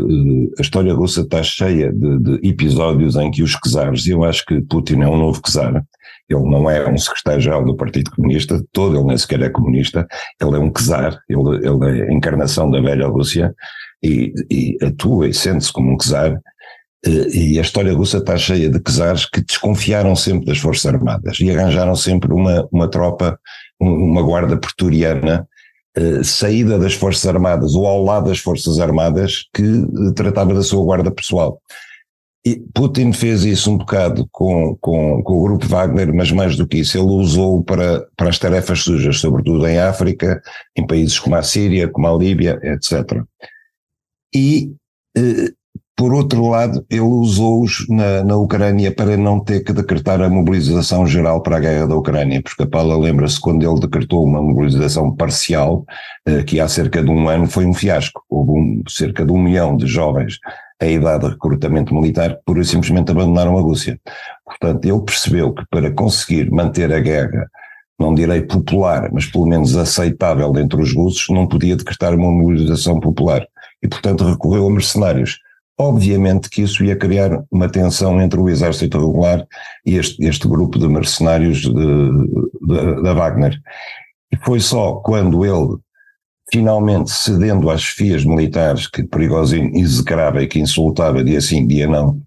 a 0.60 0.62
história 0.62 0.94
russa 0.94 1.22
está 1.22 1.42
cheia 1.42 1.92
de, 1.92 2.20
de 2.20 2.48
episódios 2.48 3.16
em 3.16 3.32
que 3.32 3.44
os 3.44 3.52
czares, 3.52 4.06
e 4.06 4.12
eu 4.12 4.24
acho 4.24 4.46
que 4.46 4.62
Putin 4.62 5.02
é 5.02 5.08
um 5.08 5.18
novo 5.18 5.42
czar, 5.42 5.84
ele 6.30 6.50
não 6.50 6.70
é 6.70 6.88
um 6.90 6.98
secretário-geral 6.98 7.66
do 7.66 7.75
Partido 7.75 8.12
Comunista, 8.12 8.64
todo 8.72 8.98
ele 8.98 9.06
nem 9.06 9.18
sequer 9.18 9.42
é 9.42 9.50
comunista, 9.50 10.08
ele 10.42 10.56
é 10.56 10.60
um 10.60 10.72
czar, 10.72 11.20
ele, 11.30 11.68
ele 11.68 12.02
é 12.02 12.10
a 12.10 12.14
encarnação 12.14 12.70
da 12.70 12.80
velha 12.80 13.08
Rússia, 13.08 13.54
e, 14.04 14.34
e 14.52 14.78
atua 14.84 15.28
e 15.28 15.34
sente-se 15.34 15.74
como 15.74 15.94
um 15.94 15.98
czar, 15.98 16.40
eh, 17.06 17.30
e 17.34 17.60
a 17.60 17.62
história 17.62 17.94
russa 17.94 18.18
está 18.18 18.38
cheia 18.38 18.70
de 18.70 18.80
czares 18.80 19.25
que 19.25 19.42
desconfiaram 19.42 20.16
sempre 20.16 20.46
das 20.46 20.58
Forças 20.60 20.94
Armadas 20.94 21.40
e 21.40 21.50
arranjaram 21.50 21.96
sempre 21.96 22.34
uma, 22.34 22.68
uma 22.72 22.90
tropa, 22.90 23.40
uma 23.80 24.22
guarda 24.22 24.58
pretoriana 24.58 25.48
eh, 25.48 25.54
saída 26.24 26.78
das 26.78 26.94
Forças 26.94 27.25
Armadas 27.25 27.75
ou 27.75 27.86
ao 27.86 28.04
lado 28.04 28.30
das 28.30 28.40
Forças 28.40 28.80
Armadas 28.80 29.46
que 29.54 29.64
eh, 29.64 30.14
tratava 30.16 30.54
da 30.54 30.64
sua 30.64 30.84
guarda 30.84 31.12
pessoal. 31.12 31.62
E 32.46 32.62
Putin 32.75 33.12
fez 33.12 33.44
isso 33.44 33.72
um 33.72 33.78
bocado 33.78 34.28
com, 34.32 34.78
com, 34.80 35.24
com 35.24 35.34
o 35.34 35.44
grupo 35.44 35.68
Wagner, 35.68 36.14
mas 36.14 36.32
mais 36.32 36.56
do 36.56 36.68
que 36.68 36.78
isso, 36.78 36.96
ele 36.96 37.08
usou 37.08 37.64
para, 37.64 38.06
para 38.16 38.30
as 38.30 38.38
tarefas 38.38 38.82
sujas, 38.82 39.20
sobretudo 39.20 39.66
em 39.66 39.80
África, 39.80 40.40
em 40.75 40.86
países 40.86 41.18
como 41.18 41.36
a 41.36 41.42
Síria, 41.42 41.88
como 41.88 42.08
a 42.08 42.16
Líbia, 42.16 42.60
etc 42.62 43.25
e, 44.36 44.75
eh, 45.18 45.54
por 45.96 46.14
outro 46.14 46.50
lado, 46.50 46.86
ele 46.90 47.00
usou-os 47.02 47.88
na, 47.88 48.24
na 48.24 48.36
Ucrânia 48.36 48.94
para 48.94 49.16
não 49.16 49.40
ter 49.40 49.64
que 49.64 49.72
decretar 49.72 50.22
a 50.22 50.30
mobilização 50.30 51.08
geral 51.08 51.42
para 51.42 51.56
a 51.56 51.60
guerra 51.60 51.88
da 51.88 51.96
Ucrânia, 51.96 52.42
porque 52.42 52.64
a 52.64 52.68
Paula 52.68 52.98
lembra-se 52.98 53.40
quando 53.40 53.64
ele 53.64 53.80
decretou 53.80 54.24
uma 54.24 54.42
mobilização 54.42 55.16
parcial, 55.16 55.86
eh, 56.25 56.44
que 56.44 56.60
há 56.60 56.68
cerca 56.68 57.02
de 57.02 57.10
um 57.10 57.30
ano 57.30 57.48
foi 57.48 57.66
um 57.66 57.74
fiasco. 57.74 58.22
Houve 58.30 58.52
um, 58.52 58.84
cerca 58.90 59.25
de 59.25 59.32
um 59.32 59.42
milhão 59.42 59.78
de 59.78 59.88
jovens 59.88 60.38
a 60.82 60.86
idade 60.86 61.24
de 61.24 61.32
recrutamento 61.32 61.96
militar 61.96 62.36
que 62.36 62.42
pura 62.46 62.62
e 62.62 62.66
simplesmente 62.66 63.12
abandonaram 63.12 63.58
a 63.58 63.62
Rússia. 63.62 63.98
Portanto, 64.46 64.86
ele 64.86 65.02
percebeu 65.02 65.54
que 65.54 65.64
para 65.72 65.92
conseguir 65.92 66.52
manter 66.52 66.92
a 66.94 67.00
guerra 67.00 67.50
não 67.98 68.14
direi 68.14 68.42
popular, 68.42 69.10
mas 69.14 69.25
pelo 69.25 69.46
menos 69.46 69.78
aceitável 69.78 70.54
entre 70.58 70.82
os 70.82 70.94
russos, 70.94 71.30
não 71.30 71.48
podia 71.48 71.78
decretar 71.78 72.14
uma 72.14 72.30
mobilização 72.30 73.00
popular 73.00 73.48
e, 73.82 73.88
portanto, 73.88 74.25
recorreu 74.25 74.68
a 74.68 74.72
mercenários. 74.72 75.40
Obviamente 75.77 76.50
que 76.50 76.62
isso 76.62 76.84
ia 76.84 76.96
criar 76.96 77.44
uma 77.51 77.70
tensão 77.70 78.22
entre 78.22 78.39
o 78.39 78.50
exército 78.50 78.98
regular 78.98 79.46
e 79.86 79.96
este, 79.96 80.24
este 80.25 80.48
grupo 80.48 80.79
de 80.79 80.88
mercenários 80.88 81.63
da 83.03 83.13
Wagner. 83.13 83.60
E 84.32 84.38
foi 84.38 84.60
só 84.60 84.96
quando 84.96 85.46
ele, 85.46 85.77
finalmente 86.51 87.12
cedendo 87.12 87.70
às 87.70 87.82
chefias 87.82 88.24
militares 88.24 88.88
que 88.88 89.03
Prigozhin 89.03 89.72
execrava 89.75 90.41
e 90.41 90.48
que 90.48 90.60
insultava 90.60 91.24
dia 91.24 91.41
sim, 91.41 91.67
dia 91.67 91.88
não, 91.88 92.22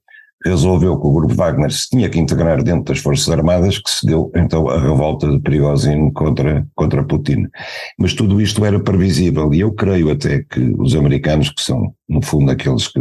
resolveu 0.48 0.98
que 0.98 1.06
o 1.06 1.12
grupo 1.12 1.34
Wagner 1.34 1.70
se 1.70 1.88
tinha 1.88 2.08
que 2.08 2.18
integrar 2.18 2.62
dentro 2.62 2.84
das 2.84 2.98
Forças 2.98 3.28
Armadas, 3.28 3.78
que 3.78 3.90
se 3.90 4.06
deu 4.06 4.30
então 4.34 4.68
a 4.68 4.80
revolta 4.80 5.28
de 5.28 5.40
Prigozhin 5.40 6.10
contra, 6.12 6.66
contra 6.74 7.04
Putin. 7.04 7.46
Mas 7.98 8.14
tudo 8.14 8.40
isto 8.40 8.64
era 8.64 8.80
previsível 8.80 9.52
e 9.52 9.60
eu 9.60 9.72
creio 9.72 10.10
até 10.10 10.42
que 10.42 10.74
os 10.78 10.94
americanos, 10.94 11.50
que 11.50 11.62
são 11.62 11.92
no 12.08 12.22
fundo 12.22 12.50
aqueles 12.50 12.88
que 12.88 13.00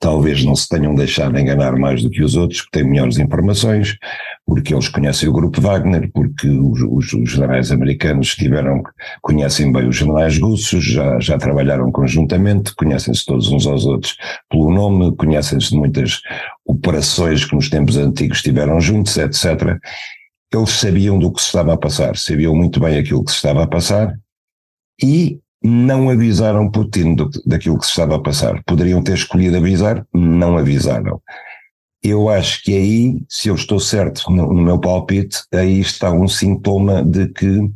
talvez 0.00 0.42
não 0.42 0.56
se 0.56 0.66
tenham 0.66 0.94
deixado 0.94 1.38
enganar 1.38 1.76
mais 1.76 2.02
do 2.02 2.08
que 2.08 2.24
os 2.24 2.34
outros, 2.34 2.62
que 2.62 2.70
têm 2.70 2.84
melhores 2.84 3.18
informações, 3.18 3.98
porque 4.46 4.74
eles 4.74 4.88
conhecem 4.88 5.28
o 5.28 5.32
grupo 5.32 5.60
Wagner, 5.60 6.10
porque 6.12 6.48
os, 6.48 6.80
os, 6.80 7.12
os 7.12 7.30
generais 7.30 7.70
americanos 7.70 8.34
tiveram, 8.34 8.82
conhecem 9.20 9.70
bem 9.70 9.86
os 9.86 9.96
generais 9.96 10.38
russos, 10.38 10.82
já, 10.82 11.20
já 11.20 11.36
trabalharam 11.36 11.92
conjuntamente, 11.92 12.74
conhecem-se 12.74 13.26
todos 13.26 13.48
uns 13.48 13.66
aos 13.66 13.84
outros 13.84 14.16
pelo 14.48 14.72
nome, 14.72 15.14
conhecem-se 15.16 15.68
de 15.68 15.76
muitas 15.76 16.22
operações 16.66 17.44
que 17.44 17.54
nos 17.54 17.68
tempos 17.68 17.98
antigos 17.98 18.38
estiveram 18.38 18.80
juntos, 18.80 19.18
etc. 19.18 19.78
Eles 20.52 20.70
sabiam 20.70 21.18
do 21.18 21.30
que 21.30 21.42
se 21.42 21.48
estava 21.48 21.74
a 21.74 21.76
passar, 21.76 22.16
sabiam 22.16 22.56
muito 22.56 22.80
bem 22.80 22.98
aquilo 22.98 23.22
que 23.22 23.30
se 23.30 23.36
estava 23.36 23.64
a 23.64 23.68
passar 23.68 24.14
e 25.02 25.38
não 25.62 26.08
avisaram 26.08 26.70
Putin 26.70 27.14
do, 27.14 27.30
daquilo 27.44 27.78
que 27.78 27.84
se 27.84 27.92
estava 27.92 28.16
a 28.16 28.20
passar. 28.20 28.62
Poderiam 28.64 29.02
ter 29.02 29.14
escolhido 29.14 29.56
avisar, 29.56 30.06
não 30.12 30.56
avisaram. 30.56 31.20
Eu 32.02 32.30
acho 32.30 32.62
que 32.62 32.72
aí, 32.74 33.22
se 33.28 33.48
eu 33.48 33.54
estou 33.54 33.78
certo 33.78 34.30
no, 34.30 34.52
no 34.54 34.62
meu 34.62 34.78
palpite, 34.78 35.42
aí 35.52 35.80
está 35.80 36.10
um 36.10 36.26
sintoma 36.26 37.04
de 37.04 37.28
que 37.28 37.70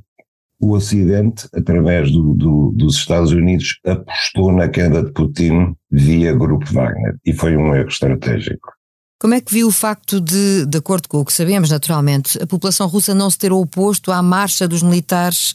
o 0.58 0.72
Ocidente, 0.72 1.46
através 1.54 2.10
do, 2.10 2.32
do, 2.32 2.72
dos 2.74 2.96
Estados 2.96 3.32
Unidos, 3.32 3.78
apostou 3.86 4.50
na 4.50 4.68
queda 4.68 5.02
de 5.02 5.12
Putin 5.12 5.74
via 5.90 6.32
Grupo 6.32 6.64
Wagner 6.72 7.16
e 7.24 7.34
foi 7.34 7.54
um 7.56 7.74
erro 7.74 7.88
estratégico. 7.88 8.72
Como 9.20 9.34
é 9.34 9.40
que 9.40 9.52
viu 9.52 9.68
o 9.68 9.72
facto 9.72 10.20
de, 10.20 10.66
de 10.66 10.78
acordo 10.78 11.08
com 11.08 11.18
o 11.18 11.24
que 11.24 11.32
sabemos 11.32 11.70
naturalmente, 11.70 12.42
a 12.42 12.46
população 12.46 12.86
russa 12.86 13.14
não 13.14 13.30
se 13.30 13.38
ter 13.38 13.52
oposto 13.52 14.10
à 14.10 14.22
marcha 14.22 14.66
dos 14.66 14.82
militares 14.82 15.54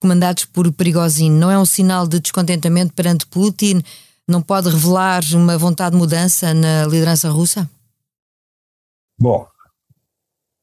comandados 0.00 0.44
por 0.44 0.70
Prigozhin, 0.72 1.30
não 1.30 1.50
é 1.50 1.58
um 1.58 1.64
sinal 1.64 2.06
de 2.06 2.20
descontentamento 2.20 2.92
perante 2.92 3.26
Putin? 3.26 3.82
Não 4.28 4.42
pode 4.42 4.68
revelar 4.68 5.22
uma 5.34 5.56
vontade 5.56 5.92
de 5.92 5.98
mudança 5.98 6.52
na 6.52 6.84
liderança 6.86 7.30
russa? 7.30 7.68
Bom, 9.18 9.46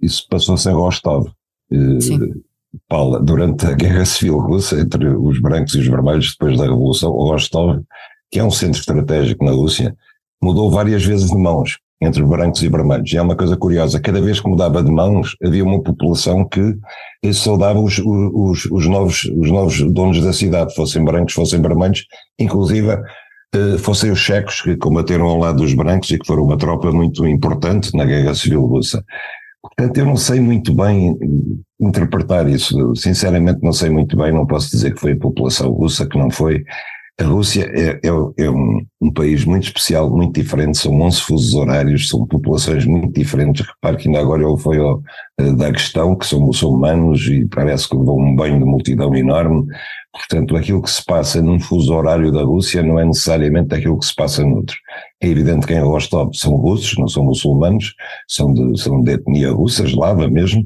isso 0.01 0.27
passou-se 0.29 0.69
em 0.69 0.73
Rostov. 0.73 1.31
Eh, 1.71 2.01
Sim. 2.01 2.43
Paula, 2.87 3.19
durante 3.19 3.65
a 3.65 3.73
Guerra 3.73 4.05
Civil 4.05 4.39
Russa, 4.39 4.79
entre 4.79 5.07
os 5.07 5.39
brancos 5.39 5.75
e 5.75 5.79
os 5.79 5.87
vermelhos, 5.87 6.31
depois 6.31 6.57
da 6.57 6.65
Revolução, 6.65 7.11
Rostov, 7.11 7.81
que 8.31 8.39
é 8.39 8.43
um 8.43 8.51
centro 8.51 8.79
estratégico 8.79 9.45
na 9.45 9.51
Rússia, 9.51 9.95
mudou 10.41 10.71
várias 10.71 11.05
vezes 11.05 11.29
de 11.29 11.37
mãos 11.37 11.79
entre 12.01 12.23
brancos 12.23 12.61
e 12.63 12.67
vermelhos. 12.67 13.11
E 13.11 13.17
é 13.17 13.21
uma 13.21 13.35
coisa 13.35 13.55
curiosa, 13.55 13.99
cada 13.99 14.21
vez 14.21 14.39
que 14.39 14.49
mudava 14.49 14.83
de 14.83 14.91
mãos, 14.91 15.35
havia 15.43 15.63
uma 15.63 15.81
população 15.81 16.47
que 16.47 16.75
saudava 17.33 17.79
os, 17.79 17.99
os, 17.99 18.65
os, 18.65 18.87
novos, 18.87 19.23
os 19.37 19.49
novos 19.49 19.81
donos 19.93 20.21
da 20.21 20.33
cidade, 20.33 20.75
fossem 20.75 21.03
brancos, 21.03 21.33
fossem 21.33 21.61
vermelhos, 21.61 22.05
inclusive 22.37 22.97
eh, 23.55 23.77
fossem 23.77 24.11
os 24.11 24.19
checos 24.19 24.61
que 24.61 24.75
combateram 24.75 25.25
ao 25.25 25.37
lado 25.37 25.57
dos 25.57 25.73
brancos 25.73 26.09
e 26.09 26.17
que 26.17 26.25
foram 26.25 26.43
uma 26.43 26.57
tropa 26.57 26.91
muito 26.91 27.25
importante 27.27 27.95
na 27.95 28.03
Guerra 28.03 28.33
Civil 28.33 28.65
Russa. 28.65 29.03
Portanto, 29.61 29.97
eu 29.97 30.05
não 30.05 30.17
sei 30.17 30.41
muito 30.41 30.73
bem 30.73 31.17
interpretar 31.79 32.49
isso. 32.49 32.93
Sinceramente, 32.95 33.59
não 33.63 33.71
sei 33.71 33.89
muito 33.89 34.17
bem. 34.17 34.33
Não 34.33 34.45
posso 34.45 34.69
dizer 34.69 34.93
que 34.93 34.99
foi 34.99 35.13
a 35.13 35.19
população 35.19 35.71
russa 35.71 36.05
que 36.05 36.17
não 36.17 36.29
foi. 36.29 36.63
A 37.19 37.25
Rússia 37.25 37.69
é, 37.71 37.99
é, 38.03 38.43
é 38.45 38.49
um, 38.49 38.83
um, 38.99 39.13
país 39.13 39.45
muito 39.45 39.67
especial, 39.67 40.09
muito 40.09 40.33
diferente, 40.33 40.79
são 40.79 40.99
11 40.99 41.21
fusos 41.21 41.53
horários, 41.53 42.09
são 42.09 42.25
populações 42.25 42.85
muito 42.85 43.13
diferentes. 43.13 43.63
Repare 43.67 43.97
que 43.97 44.07
ainda 44.07 44.19
agora 44.19 44.41
ele 44.43 44.57
foi 44.57 44.79
ao, 44.79 44.99
eh, 45.39 45.51
da 45.51 45.71
questão, 45.71 46.15
que 46.15 46.25
são 46.25 46.39
muçulmanos 46.39 47.27
e 47.27 47.45
parece 47.45 47.87
que 47.87 47.95
vão 47.95 48.17
um 48.17 48.35
banho 48.35 48.57
de 48.57 48.65
multidão 48.65 49.15
enorme. 49.15 49.63
Portanto, 50.11 50.57
aquilo 50.57 50.81
que 50.81 50.89
se 50.89 51.05
passa 51.05 51.39
num 51.39 51.59
fuso 51.59 51.93
horário 51.93 52.31
da 52.31 52.41
Rússia 52.43 52.81
não 52.81 52.97
é 52.99 53.05
necessariamente 53.05 53.75
aquilo 53.75 53.99
que 53.99 54.05
se 54.07 54.15
passa 54.15 54.43
noutro. 54.43 54.75
É 55.21 55.27
evidente 55.27 55.67
que 55.67 55.73
em 55.73 55.79
Rostov 55.81 56.33
são 56.33 56.55
russos, 56.55 56.97
não 56.97 57.07
são 57.07 57.25
muçulmanos, 57.25 57.93
são 58.27 58.51
de, 58.51 58.81
são 58.81 59.01
de 59.03 59.11
etnia 59.11 59.51
russa, 59.51 59.83
eslava 59.83 60.27
mesmo, 60.27 60.65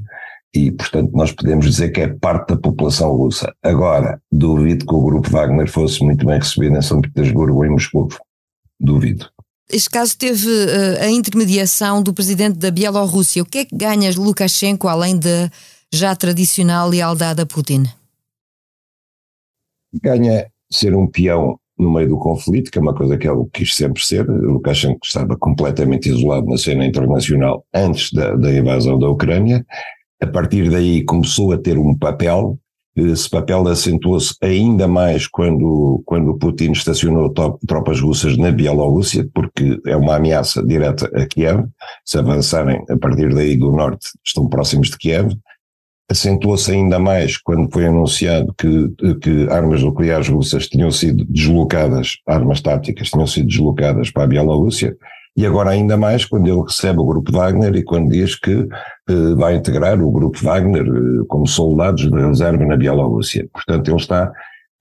e, 0.54 0.72
portanto, 0.72 1.12
nós 1.14 1.32
podemos 1.32 1.66
dizer 1.66 1.90
que 1.90 2.02
é 2.02 2.08
parte 2.08 2.50
da 2.50 2.58
população 2.58 3.12
russa. 3.12 3.54
Agora, 3.62 4.22
duvido 4.32 4.86
que 4.86 4.94
o 4.94 5.04
grupo 5.04 5.30
Wagner 5.30 5.70
fosse 5.70 6.04
muito 6.04 6.26
bem 6.26 6.40
recebido 6.40 6.78
em 6.78 6.82
São 6.82 7.02
Petersburgo 7.02 7.58
ou 7.58 7.66
em 7.66 7.70
Moscou. 7.70 8.08
Duvido. 8.80 9.30
Este 9.70 9.90
caso 9.90 10.18
teve 10.18 10.48
uh, 10.48 11.04
a 11.04 11.10
intermediação 11.10 12.02
do 12.02 12.14
presidente 12.14 12.58
da 12.58 12.72
Bielorrússia. 12.72 13.44
O 13.44 13.46
que 13.46 13.60
é 13.60 13.66
que 13.66 13.76
ganhas 13.76 14.16
Lukashenko 14.16 14.88
além 14.88 15.18
da 15.18 15.52
já 15.94 16.16
tradicional 16.16 16.88
lealdade 16.88 17.42
a 17.42 17.46
Putin? 17.46 17.84
Ganha 20.02 20.48
ser 20.72 20.96
um 20.96 21.08
peão 21.08 21.60
no 21.78 21.92
meio 21.92 22.10
do 22.10 22.18
conflito, 22.18 22.72
que 22.72 22.78
é 22.78 22.82
uma 22.82 22.96
coisa 22.96 23.18
que 23.18 23.28
ele 23.28 23.46
quis 23.54 23.76
sempre 23.76 24.04
ser. 24.04 24.26
Lukashenko 24.28 25.00
estava 25.04 25.38
completamente 25.38 26.10
isolado 26.10 26.48
na 26.48 26.58
cena 26.58 26.86
internacional 26.86 27.66
antes 27.74 28.12
da, 28.14 28.36
da 28.36 28.54
invasão 28.54 28.98
da 28.98 29.10
Ucrânia 29.10 29.66
a 30.22 30.28
partir 30.28 30.70
daí 30.70 31.04
começou 31.04 31.52
a 31.52 31.58
ter 31.58 31.78
um 31.78 31.96
papel, 31.96 32.60
esse 32.98 33.30
papel 33.30 33.68
acentuou-se 33.68 34.36
ainda 34.42 34.88
mais 34.88 35.28
quando, 35.28 36.02
quando 36.04 36.36
Putin 36.38 36.72
estacionou 36.72 37.32
tropas 37.68 38.02
russas 38.02 38.36
na 38.38 38.52
Bielorrússia, 38.52 39.30
porque 39.36 39.80
é 39.86 39.96
uma 39.96 40.16
ameaça 40.16 40.66
direta 40.66 41.06
a 41.14 41.28
Kiev. 41.28 41.66
Se 42.04 42.18
avançarem 42.18 42.84
a 42.90 42.98
partir 42.98 43.32
daí 43.34 43.56
do 43.56 43.72
norte, 43.72 44.10
estão 44.26 44.50
próximos 44.50 44.90
de 44.90 44.98
Kiev. 44.98 45.32
Acentuou-se 46.10 46.72
ainda 46.72 46.98
mais 46.98 47.38
quando 47.38 47.72
foi 47.72 47.86
anunciado 47.86 48.52
que, 48.58 48.90
que 49.22 49.48
armas 49.52 49.84
nucleares 49.84 50.30
russas 50.30 50.68
tinham 50.68 50.90
sido 50.90 51.24
deslocadas, 51.26 52.18
armas 52.26 52.62
táticas 52.62 53.12
tinham 53.12 53.28
sido 53.28 53.48
deslocadas 53.48 54.10
para 54.10 54.24
a 54.24 54.28
Bielorrússia 54.28 54.98
e 55.38 55.46
agora 55.46 55.70
ainda 55.70 55.96
mais 55.96 56.26
quando 56.26 56.48
ele 56.48 56.64
recebe 56.64 57.00
o 57.00 57.06
grupo 57.06 57.32
Wagner 57.32 57.76
e 57.76 57.84
quando 57.84 58.10
diz 58.10 58.36
que 58.36 58.56
uh, 58.56 59.36
vai 59.38 59.56
integrar 59.56 60.02
o 60.02 60.12
grupo 60.12 60.44
Wagner 60.44 60.90
uh, 60.90 61.28
como 61.28 61.46
soldados 61.46 62.10
de 62.10 62.20
reserva 62.20 62.66
na 62.66 62.76
Bielorrússia. 62.76 63.48
Portanto, 63.54 63.88
ele 63.88 63.98
está 63.98 64.32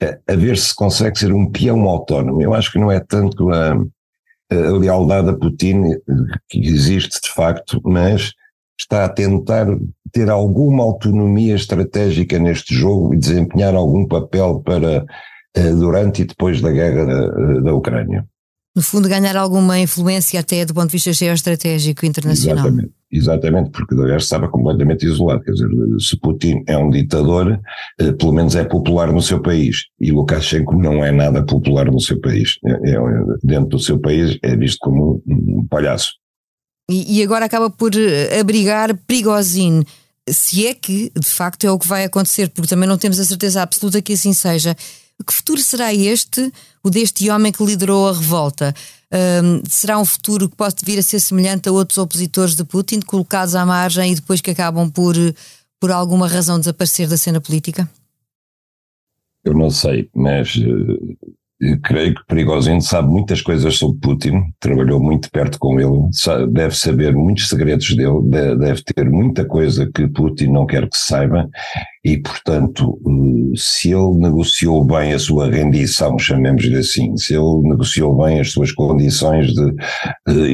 a, 0.02 0.32
a, 0.32 0.34
ver 0.34 0.56
se 0.56 0.74
consegue 0.74 1.18
ser 1.18 1.30
um 1.30 1.50
peão 1.50 1.82
autónomo. 1.82 2.40
Eu 2.40 2.54
acho 2.54 2.72
que 2.72 2.78
não 2.78 2.90
é 2.90 2.98
tanto 3.00 3.50
a, 3.50 3.72
a 4.50 4.70
lealdade 4.78 5.28
a 5.28 5.34
Putin 5.34 5.92
eh, 5.92 5.98
que 6.48 6.58
existe 6.58 7.20
de 7.20 7.34
facto, 7.34 7.78
mas 7.84 8.32
está 8.80 9.04
a 9.04 9.10
tentar 9.10 9.66
ter 10.10 10.30
alguma 10.30 10.82
autonomia 10.84 11.54
estratégica 11.54 12.38
neste 12.38 12.74
jogo 12.74 13.12
e 13.12 13.18
desempenhar 13.18 13.74
algum 13.74 14.06
papel 14.06 14.62
para 14.64 15.04
durante 15.78 16.20
e 16.22 16.26
depois 16.26 16.60
da 16.60 16.70
guerra 16.70 17.06
da, 17.06 17.60
da 17.60 17.74
Ucrânia 17.74 18.26
no 18.76 18.82
fundo, 18.82 19.08
ganhar 19.08 19.34
alguma 19.38 19.80
influência 19.80 20.38
até 20.38 20.62
do 20.66 20.74
ponto 20.74 20.88
de 20.88 20.92
vista 20.92 21.10
geoestratégico 21.10 22.04
internacional. 22.04 22.66
Exatamente, 22.66 22.92
exatamente 23.10 23.70
porque 23.70 23.94
o 23.94 24.04
resto 24.04 24.24
estava 24.24 24.48
completamente 24.48 25.06
isolado. 25.06 25.42
Quer 25.42 25.52
dizer, 25.52 25.68
se 25.98 26.14
Putin 26.20 26.62
é 26.66 26.76
um 26.76 26.90
ditador, 26.90 27.58
eh, 27.98 28.12
pelo 28.12 28.34
menos 28.34 28.54
é 28.54 28.64
popular 28.64 29.10
no 29.10 29.22
seu 29.22 29.40
país. 29.40 29.84
E 29.98 30.12
Lukashenko 30.12 30.76
não 30.76 31.02
é 31.02 31.10
nada 31.10 31.42
popular 31.42 31.90
no 31.90 31.98
seu 31.98 32.20
país. 32.20 32.58
É, 32.66 32.90
é, 32.90 32.98
dentro 33.42 33.70
do 33.70 33.78
seu 33.78 33.98
país 33.98 34.38
é 34.42 34.54
visto 34.54 34.76
como 34.80 35.22
um, 35.26 35.60
um 35.60 35.66
palhaço. 35.66 36.10
E, 36.90 37.18
e, 37.18 37.22
agora 37.24 37.46
acaba 37.46 37.70
por 37.70 37.92
eh, 37.96 38.38
abrigar 38.38 38.94
Prigozhin. 39.06 39.84
Se 40.28 40.66
é 40.66 40.74
que, 40.74 41.10
de 41.18 41.28
facto, 41.28 41.66
é 41.66 41.70
o 41.70 41.78
que 41.78 41.88
vai 41.88 42.04
acontecer, 42.04 42.50
porque 42.50 42.68
também 42.68 42.88
não 42.88 42.98
temos 42.98 43.18
a 43.18 43.24
certeza 43.24 43.62
absoluta 43.62 44.02
que 44.02 44.12
assim 44.12 44.34
seja. 44.34 44.76
Que 45.26 45.32
futuro 45.32 45.60
será 45.62 45.94
este, 45.94 46.52
o 46.86 46.90
deste 46.90 47.28
homem 47.28 47.50
que 47.50 47.64
liderou 47.64 48.08
a 48.08 48.12
revolta? 48.12 48.72
Um, 49.12 49.60
será 49.68 49.98
um 49.98 50.04
futuro 50.04 50.48
que 50.48 50.54
pode 50.54 50.76
vir 50.84 51.00
a 51.00 51.02
ser 51.02 51.18
semelhante 51.18 51.68
a 51.68 51.72
outros 51.72 51.98
opositores 51.98 52.54
de 52.54 52.62
Putin, 52.62 53.00
colocados 53.00 53.56
à 53.56 53.66
margem 53.66 54.12
e 54.12 54.14
depois 54.14 54.40
que 54.40 54.52
acabam 54.52 54.88
por, 54.88 55.16
por 55.80 55.90
alguma 55.90 56.28
razão, 56.28 56.60
desaparecer 56.60 57.08
da 57.08 57.16
cena 57.16 57.40
política? 57.40 57.90
Eu 59.44 59.52
não 59.52 59.68
sei, 59.68 60.08
mas 60.14 60.54
creio 61.82 62.14
que 62.14 62.26
Prigozhin 62.26 62.80
sabe 62.80 63.08
muitas 63.08 63.40
coisas 63.40 63.76
sobre 63.76 63.98
Putin, 64.00 64.42
trabalhou 64.60 65.00
muito 65.00 65.30
perto 65.30 65.58
com 65.58 65.80
ele, 65.80 66.10
deve 66.50 66.76
saber 66.76 67.14
muitos 67.14 67.48
segredos 67.48 67.96
dele, 67.96 68.56
deve 68.58 68.82
ter 68.82 69.08
muita 69.08 69.44
coisa 69.44 69.90
que 69.92 70.06
Putin 70.06 70.48
não 70.48 70.66
quer 70.66 70.88
que 70.88 70.98
saiba, 70.98 71.48
e 72.04 72.18
portanto, 72.18 72.98
eh, 73.06 73.56
se 73.56 73.92
ele 73.92 74.18
negociou 74.18 74.84
bem 74.84 75.14
a 75.14 75.18
sua 75.18 75.50
rendição, 75.50 76.18
chamemos-lhe 76.18 76.76
assim, 76.76 77.16
se 77.16 77.34
ele 77.34 77.68
negociou 77.68 78.14
bem 78.22 78.38
as 78.38 78.52
suas 78.52 78.70
condições 78.72 79.52
de, 79.52 79.74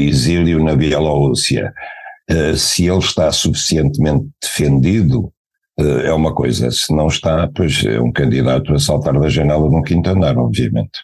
exílio 0.06 0.62
na 0.62 0.76
Bielorrússia, 0.76 1.72
eh, 2.30 2.54
se 2.56 2.86
ele 2.86 2.98
está 2.98 3.32
suficientemente 3.32 4.28
defendido, 4.40 5.32
é 5.82 6.12
uma 6.12 6.34
coisa, 6.34 6.70
se 6.70 6.94
não 6.94 7.08
está, 7.08 7.48
pois 7.54 7.84
é 7.84 8.00
um 8.00 8.12
candidato 8.12 8.72
a 8.72 8.78
saltar 8.78 9.18
da 9.18 9.28
janela 9.28 9.70
no 9.70 9.82
quinto 9.82 10.08
andar, 10.10 10.36
obviamente. 10.36 11.00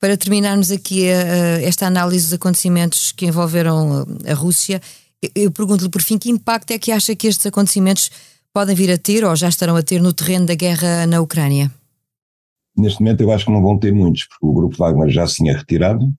Para 0.00 0.16
terminarmos 0.16 0.70
aqui 0.70 1.08
uh, 1.08 1.64
esta 1.64 1.86
análise 1.86 2.26
dos 2.26 2.34
acontecimentos 2.34 3.12
que 3.12 3.26
envolveram 3.26 4.04
a 4.26 4.34
Rússia, 4.34 4.80
eu 5.34 5.50
pergunto-lhe 5.50 5.90
por 5.90 6.02
fim 6.02 6.18
que 6.18 6.30
impacto 6.30 6.72
é 6.72 6.78
que 6.78 6.92
acha 6.92 7.14
que 7.16 7.26
estes 7.26 7.46
acontecimentos 7.46 8.10
podem 8.52 8.74
vir 8.74 8.90
a 8.90 8.98
ter 8.98 9.24
ou 9.24 9.34
já 9.34 9.48
estarão 9.48 9.76
a 9.76 9.82
ter 9.82 10.00
no 10.00 10.12
terreno 10.12 10.46
da 10.46 10.54
guerra 10.54 11.06
na 11.06 11.20
Ucrânia? 11.20 11.70
Neste 12.76 13.00
momento 13.00 13.20
eu 13.20 13.32
acho 13.32 13.46
que 13.46 13.52
não 13.52 13.62
vão 13.62 13.78
ter 13.78 13.92
muitos, 13.92 14.24
porque 14.24 14.46
o 14.46 14.52
grupo 14.52 14.76
Wagner 14.76 15.08
já 15.10 15.26
se 15.26 15.36
tinha 15.36 15.56
retirado, 15.56 16.12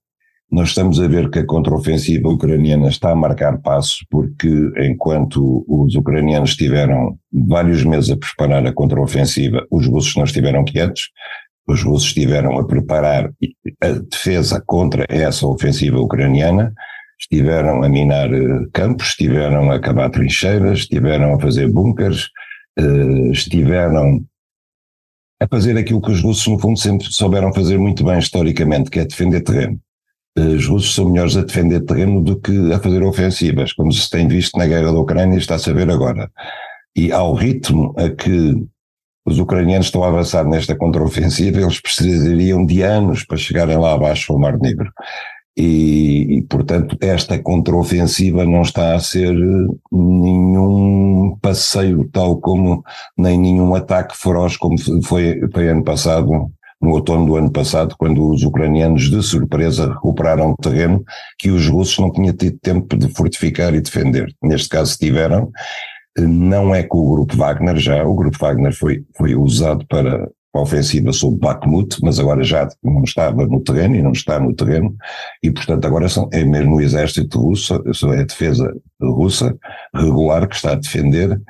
nós 0.52 0.70
estamos 0.70 1.00
a 1.00 1.08
ver 1.08 1.30
que 1.30 1.40
a 1.40 1.46
contraofensiva 1.46 2.30
ucraniana 2.30 2.88
está 2.88 3.12
a 3.12 3.16
marcar 3.16 3.60
passos, 3.62 4.06
porque 4.10 4.48
enquanto 4.78 5.66
os 5.68 5.96
ucranianos 5.96 6.56
tiveram 6.56 7.18
vários 7.32 7.84
meses 7.84 8.12
a 8.12 8.18
preparar 8.18 8.66
a 8.66 8.74
contraofensiva, 8.74 9.66
os 9.72 9.88
russos 9.88 10.16
não 10.16 10.24
estiveram 10.24 10.64
quietos, 10.64 11.10
os 11.68 11.82
russos 11.84 12.10
estiveram 12.10 12.60
a 12.60 12.66
preparar 12.66 13.32
a 13.82 13.90
defesa 13.90 14.62
contra 14.66 15.06
essa 15.10 15.48
ofensiva 15.48 16.00
ucraniana, 16.00 16.74
estiveram 17.20 17.84
a 17.84 17.90
minar 17.90 18.32
eh, 18.32 18.66
campos, 18.72 19.08
estiveram 19.08 19.72
a 19.72 19.80
cavar 19.80 20.12
trincheiras, 20.12 20.80
estiveram 20.80 21.34
a 21.34 21.40
fazer 21.40 21.68
bunkers, 21.72 22.30
eh, 22.78 23.32
estiveram 23.32 24.24
a 25.42 25.48
fazer 25.48 25.76
aquilo 25.78 26.02
que 26.02 26.12
os 26.12 26.22
russos, 26.22 26.46
no 26.48 26.60
fundo, 26.60 26.78
sempre 26.78 27.08
souberam 27.10 27.52
fazer 27.52 27.80
muito 27.80 28.04
bem 28.04 28.20
historicamente, 28.20 28.92
que 28.92 29.00
é 29.00 29.06
defender 29.06 29.42
terreno 29.42 29.82
os 30.38 30.68
russos 30.68 30.94
são 30.94 31.10
melhores 31.10 31.38
a 31.38 31.44
defender 31.44 31.82
terreno 31.86 32.22
do 32.22 32.40
que 32.40 32.74
a 32.74 32.80
fazer 32.80 33.02
ofensivas, 33.04 33.72
como 33.74 33.92
se 33.92 34.10
tem 34.10 34.28
visto 34.28 34.58
na 34.58 34.68
guerra 34.68 34.92
da 34.92 35.00
Ucrânia 35.00 35.36
e 35.36 35.40
está 35.40 35.56
a 35.56 35.60
saber 35.60 35.90
agora. 35.90 36.30
E 36.96 37.12
ao 37.12 37.34
ritmo 37.34 37.94
a 37.98 38.10
que 38.10 38.54
os 39.26 39.40
ucranianos 39.40 39.88
estão 39.88 40.04
a 40.04 40.10
avançar 40.10 40.46
nesta 40.46 40.76
contraofensiva, 40.76 41.60
eles 41.60 41.82
precisariam 41.82 42.66
de 42.66 42.82
anos 42.82 43.26
para 43.26 43.38
chegarem 43.38 43.78
lá 43.78 43.94
abaixo 43.94 44.32
ao 44.32 44.40
Mar 44.40 44.58
Negro. 44.60 44.92
E, 45.58 46.38
e, 46.38 46.42
portanto, 46.44 46.98
esta 47.00 47.40
contraofensiva 47.40 48.46
não 48.46 48.62
está 48.62 48.94
a 48.94 49.00
ser 49.00 49.34
nenhum 49.90 51.38
passeio, 51.42 52.08
tal 52.12 52.42
como 52.42 52.84
nem 53.18 53.40
nenhum 53.40 53.74
ataque 53.74 54.18
feroz, 54.18 54.58
como 54.58 54.78
foi, 55.02 55.40
foi 55.54 55.70
ano 55.70 55.84
passado 55.84 56.52
no 56.82 56.92
outono 56.92 57.26
do 57.26 57.36
ano 57.36 57.52
passado, 57.52 57.96
quando 57.98 58.30
os 58.30 58.44
ucranianos 58.44 59.10
de 59.10 59.22
surpresa 59.24 59.94
recuperaram 59.94 60.56
terreno 60.62 61.04
que 61.40 61.50
os 61.50 61.68
russos 61.68 61.98
não 62.00 62.12
tinham 62.12 62.36
tido 62.36 62.58
tempo 62.60 62.98
de 62.98 63.08
fortificar 63.10 63.74
e 63.74 63.82
defender. 63.82 64.34
Neste 64.44 64.70
caso 64.70 64.98
tiveram, 64.98 65.52
não 66.18 66.74
é 66.74 66.84
com 66.84 67.00
o 67.00 67.12
grupo 67.12 67.36
Wagner 67.36 67.78
já, 67.78 68.04
o 68.06 68.16
grupo 68.16 68.38
Wagner 68.40 68.74
foi, 68.74 69.04
foi 69.18 69.36
usado 69.36 69.86
para 69.88 70.30
a 70.54 70.62
ofensiva 70.62 71.12
sobre 71.12 71.40
Bakhmut, 71.40 71.98
mas 72.02 72.18
agora 72.18 72.42
já 72.44 72.68
não 72.82 73.04
estava 73.04 73.46
no 73.46 73.62
terreno 73.62 73.96
e 73.96 74.02
não 74.02 74.12
está 74.12 74.40
no 74.40 74.54
terreno, 74.54 74.96
e 75.44 75.52
portanto 75.52 75.86
agora 75.86 76.08
são, 76.08 76.30
é 76.32 76.46
mesmo 76.46 76.76
o 76.76 76.82
exército 76.82 77.40
russo, 77.40 77.74
é 78.14 78.20
a 78.22 78.24
defesa 78.24 78.74
russa 79.02 79.56
regular 79.94 80.48
que 80.48 80.56
está 80.56 80.72
a 80.72 80.76
defender 80.76 81.42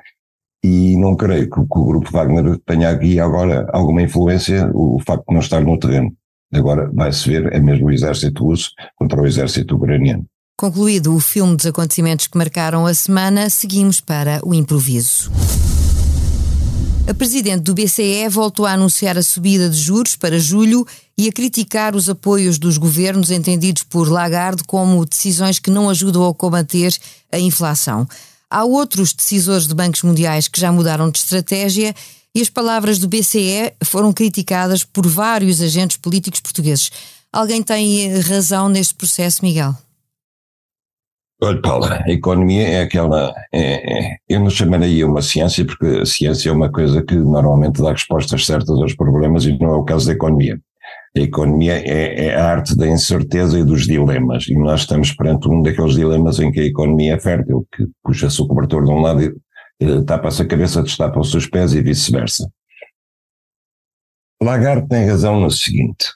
e 0.65 0.97
não 0.97 1.15
creio 1.15 1.47
que, 1.47 1.55
que, 1.55 1.79
o 1.79 1.85
grupo 1.85 2.11
Wagner 2.11 2.57
tenha 2.65 2.89
aqui 2.89 3.19
agora 3.19 3.67
alguma 3.71 4.01
influência 4.01 4.67
o 4.73 4.99
facto 5.05 5.25
de 5.27 5.33
não 5.33 5.41
estar 5.41 5.61
no 5.61 5.77
terreno. 5.77 6.11
Agora 6.51 6.89
vai-se 6.91 7.29
ver, 7.29 7.53
é 7.53 7.59
mesmo 7.59 7.87
o 7.87 7.91
exército 7.91 8.43
russo 8.43 8.71
contra 8.95 9.21
o 9.21 9.27
exército 9.27 9.75
ucraniano. 9.75 10.25
Concluído 10.57 11.13
o 11.13 11.19
filme 11.19 11.55
dos 11.55 11.67
acontecimentos 11.67 12.25
que 12.25 12.37
marcaram 12.37 12.85
a 12.87 12.93
semana, 12.95 13.49
seguimos 13.49 13.99
para 13.99 14.39
o 14.43 14.55
improviso. 14.55 15.31
A 17.07 17.13
presidente 17.13 17.61
do 17.61 17.75
BCE 17.75 18.27
voltou 18.29 18.65
a 18.65 18.71
anunciar 18.71 19.15
a 19.19 19.21
subida 19.21 19.69
de 19.69 19.77
juros 19.77 20.15
para 20.15 20.39
julho 20.39 20.83
e 21.15 21.27
a 21.27 21.31
criticar 21.31 21.95
os 21.95 22.09
apoios 22.09 22.57
dos 22.57 22.79
governos 22.79 23.29
entendidos 23.29 23.83
por 23.83 24.09
Lagarde 24.09 24.63
como 24.63 25.05
decisões 25.05 25.59
que 25.59 25.69
não 25.69 25.87
ajudam 25.89 26.27
a 26.27 26.33
combater 26.33 26.91
a 27.31 27.37
inflação. 27.37 28.07
Há 28.55 28.63
outros 28.63 29.11
decisores 29.11 29.67
de 29.67 29.75
bancos 29.75 30.01
mundiais 30.01 30.47
que 30.47 30.61
já 30.61 30.71
mudaram 30.71 31.11
de 31.11 31.17
estratégia 31.17 31.93
e 32.33 32.39
as 32.39 32.47
palavras 32.47 32.97
do 32.97 33.05
BCE 33.05 33.73
foram 33.83 34.13
criticadas 34.13 34.81
por 34.81 35.05
vários 35.05 35.61
agentes 35.61 35.97
políticos 35.97 36.39
portugueses. 36.39 36.89
Alguém 37.33 37.61
tem 37.61 38.05
eh, 38.05 38.19
razão 38.21 38.69
neste 38.69 38.95
processo, 38.95 39.43
Miguel? 39.43 39.75
Olha, 41.43 41.61
Paula, 41.61 42.01
a 42.01 42.09
economia 42.09 42.65
é 42.65 42.81
aquela. 42.83 43.33
É, 43.51 44.13
é, 44.13 44.15
eu 44.29 44.39
não 44.39 44.49
chamaria 44.49 45.05
uma 45.05 45.21
ciência, 45.21 45.65
porque 45.65 45.87
a 45.87 46.05
ciência 46.05 46.47
é 46.47 46.53
uma 46.53 46.71
coisa 46.71 47.03
que 47.03 47.13
normalmente 47.13 47.81
dá 47.81 47.91
respostas 47.91 48.45
certas 48.45 48.79
aos 48.79 48.95
problemas 48.95 49.43
e 49.43 49.59
não 49.59 49.73
é 49.73 49.75
o 49.75 49.83
caso 49.83 50.05
da 50.05 50.13
economia. 50.13 50.57
A 51.17 51.21
economia 51.21 51.73
é, 51.73 52.25
é, 52.25 52.35
a 52.35 52.45
arte 52.45 52.75
da 52.75 52.87
incerteza 52.87 53.57
e 53.57 53.63
dos 53.63 53.85
dilemas, 53.85 54.47
e 54.47 54.55
nós 54.55 54.81
estamos 54.81 55.13
perante 55.13 55.47
um 55.47 55.61
daqueles 55.61 55.93
dilemas 55.93 56.39
em 56.39 56.51
que 56.51 56.59
a 56.59 56.65
economia 56.65 57.15
é 57.15 57.19
fértil, 57.19 57.65
que 57.73 57.87
puxa-se 58.03 58.41
o 58.41 58.47
cobertor 58.47 58.83
de 58.83 58.91
um 58.91 58.99
lado 58.99 59.23
e 59.23 59.33
eh, 59.81 60.01
tapa-se 60.05 60.41
a 60.41 60.47
cabeça, 60.47 60.83
destapa 60.83 61.19
os 61.19 61.31
seus 61.31 61.47
pés 61.47 61.73
e 61.73 61.81
vice-versa. 61.81 62.49
Lagarde 64.41 64.87
tem 64.87 65.05
razão 65.05 65.39
no 65.39 65.49
seguinte: 65.49 66.11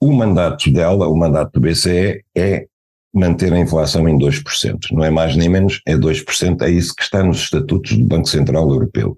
o 0.00 0.12
mandato 0.12 0.72
dela, 0.72 1.08
o 1.08 1.16
mandato 1.16 1.52
do 1.52 1.60
BCE, 1.60 2.24
é 2.36 2.66
manter 3.12 3.52
a 3.52 3.58
inflação 3.58 4.08
em 4.08 4.18
2%. 4.18 4.78
Não 4.92 5.04
é 5.04 5.10
mais 5.10 5.36
nem 5.36 5.48
menos, 5.48 5.80
é 5.86 5.96
2%, 5.96 6.62
é 6.62 6.70
isso 6.70 6.94
que 6.94 7.02
está 7.02 7.22
nos 7.22 7.38
estatutos 7.38 7.96
do 7.96 8.04
Banco 8.04 8.28
Central 8.28 8.68
Europeu. 8.68 9.14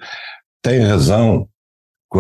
Tem 0.63 0.81
razão 0.81 1.49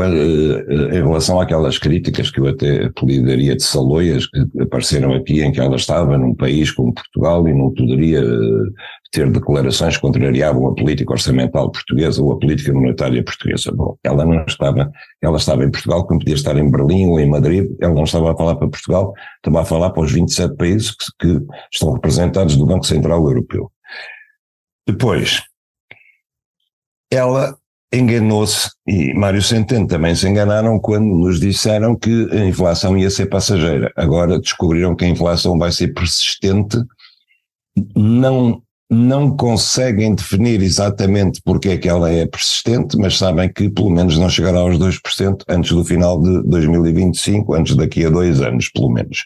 eh, 0.00 0.96
em 0.96 1.02
relação 1.02 1.40
àquelas 1.40 1.76
críticas 1.78 2.31
que 2.31 2.40
eu 2.40 2.46
até 2.46 2.87
apelidaria 2.87 3.55
de 3.55 3.62
saloias 3.62 4.26
que 4.26 4.62
apareceram 4.62 5.12
aqui, 5.12 5.42
em 5.42 5.52
que 5.52 5.61
ela 5.61 5.76
estava 5.76 6.16
num 6.16 6.35
país 6.35 6.70
como 6.70 6.94
Portugal 6.94 7.46
e 7.46 7.52
não 7.52 7.72
poderia 7.74 8.20
eh, 8.20 8.70
ter 9.12 9.31
declarações 9.31 9.96
que 9.96 10.00
contrariavam 10.00 10.68
a 10.68 10.74
política 10.74 11.12
orçamental 11.12 11.70
portuguesa 11.70 12.22
ou 12.22 12.33
a 12.33 12.38
política 12.38 12.72
monetária 12.72 13.22
portuguesa. 13.22 13.70
Bom, 13.72 13.96
ela 14.02 14.24
não 14.24 14.44
estava, 14.46 14.90
ela 15.20 15.37
estava 15.37 15.64
em 15.64 15.70
Portugal, 15.70 16.07
como 16.07 16.20
podia 16.20 16.37
estar 16.37 16.57
em 16.57 16.70
Berlim 16.70 17.09
ou 17.09 17.20
em 17.20 17.28
Madrid, 17.28 17.70
ela 17.81 17.94
não 17.94 18.05
estava 18.05 18.33
a 18.33 18.37
falar 18.37 18.57
para 18.57 18.68
Portugal, 18.68 19.12
estava 19.37 19.61
a 19.61 19.64
falar 19.64 19.90
para 19.90 20.05
os 20.05 20.12
27 20.12 20.57
países 20.57 20.90
que, 20.92 21.07
que 21.20 21.46
estão 21.70 21.92
representados 21.92 22.57
do 22.57 22.64
Banco 22.64 22.87
Central 22.87 23.22
Europeu. 23.24 23.70
Depois, 24.87 25.42
ela 27.11 27.57
enganou-se 27.92 28.70
e 28.87 29.12
Mário 29.12 29.42
Centeno 29.42 29.87
também 29.87 30.14
se 30.14 30.26
enganaram 30.26 30.78
quando 30.78 31.05
nos 31.05 31.38
disseram 31.38 31.94
que 31.94 32.28
a 32.33 32.44
inflação 32.44 32.96
ia 32.96 33.11
ser 33.11 33.26
passageira. 33.26 33.92
Agora 33.96 34.40
descobriram 34.40 34.96
que 34.96 35.05
a 35.05 35.09
inflação 35.09 35.59
vai 35.59 35.70
ser 35.70 35.88
persistente, 35.88 36.78
não, 37.94 38.62
não 38.90 39.37
conseguem 39.37 40.14
definir 40.14 40.62
exatamente 40.62 41.40
porque 41.44 41.70
é 41.70 41.78
que 41.78 41.88
ela 41.88 42.11
é 42.11 42.26
persistente, 42.26 42.96
mas 42.96 43.18
sabem 43.18 43.52
que 43.52 43.68
pelo 43.68 43.90
menos 43.90 44.18
não 44.18 44.28
chegará 44.28 44.61
aos 44.61 44.78
2% 44.78 45.42
antes 45.48 45.72
do 45.72 45.85
final 45.85 46.20
de 46.20 46.42
2025, 46.44 47.55
antes 47.55 47.76
daqui 47.76 48.05
a 48.07 48.11
dois 48.11 48.40
anos, 48.40 48.70
pelo 48.70 48.90
menos. 48.90 49.24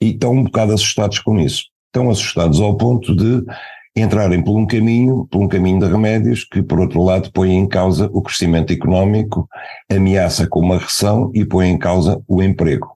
E 0.00 0.10
estão 0.10 0.32
um 0.32 0.44
bocado 0.44 0.72
assustados 0.72 1.18
com 1.18 1.38
isso. 1.38 1.64
Estão 1.86 2.10
assustados 2.10 2.60
ao 2.60 2.76
ponto 2.76 3.14
de 3.14 3.42
entrarem 3.96 4.42
por 4.42 4.56
um 4.56 4.66
caminho, 4.66 5.26
por 5.30 5.42
um 5.42 5.48
caminho 5.48 5.80
de 5.80 5.86
remédios 5.86 6.44
que, 6.44 6.62
por 6.62 6.78
outro 6.78 7.02
lado, 7.02 7.32
põe 7.32 7.52
em 7.52 7.66
causa 7.66 8.10
o 8.12 8.20
crescimento 8.20 8.72
económico, 8.72 9.48
ameaça 9.90 10.46
com 10.46 10.60
uma 10.60 10.78
recessão 10.78 11.30
e 11.34 11.44
põe 11.44 11.68
em 11.68 11.78
causa 11.78 12.22
o 12.28 12.42
emprego. 12.42 12.94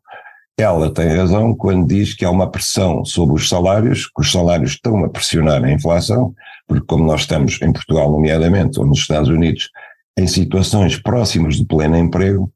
Ela 0.59 0.93
tem 0.93 1.09
razão 1.09 1.55
quando 1.55 1.89
diz 1.89 2.13
que 2.13 2.23
há 2.23 2.31
uma 2.31 2.51
pressão 2.51 3.03
sobre 3.03 3.35
os 3.35 3.49
salários, 3.49 4.07
que 4.07 4.21
os 4.21 4.31
salários 4.31 4.73
estão 4.73 5.03
a 5.03 5.09
pressionar 5.09 5.65
a 5.65 5.73
inflação, 5.73 6.35
porque 6.69 6.85
como 6.87 7.05
nós 7.05 7.23
estamos 7.23 7.59
em 7.63 7.73
Portugal, 7.73 8.13
nomeadamente, 8.13 8.79
ou 8.79 8.85
nos 8.85 8.99
Estados 8.99 9.31
Unidos, 9.31 9.71
em 10.19 10.27
situações 10.27 11.01
próximas 11.01 11.59
do 11.59 11.67
pleno 11.67 11.97
emprego, 11.97 12.53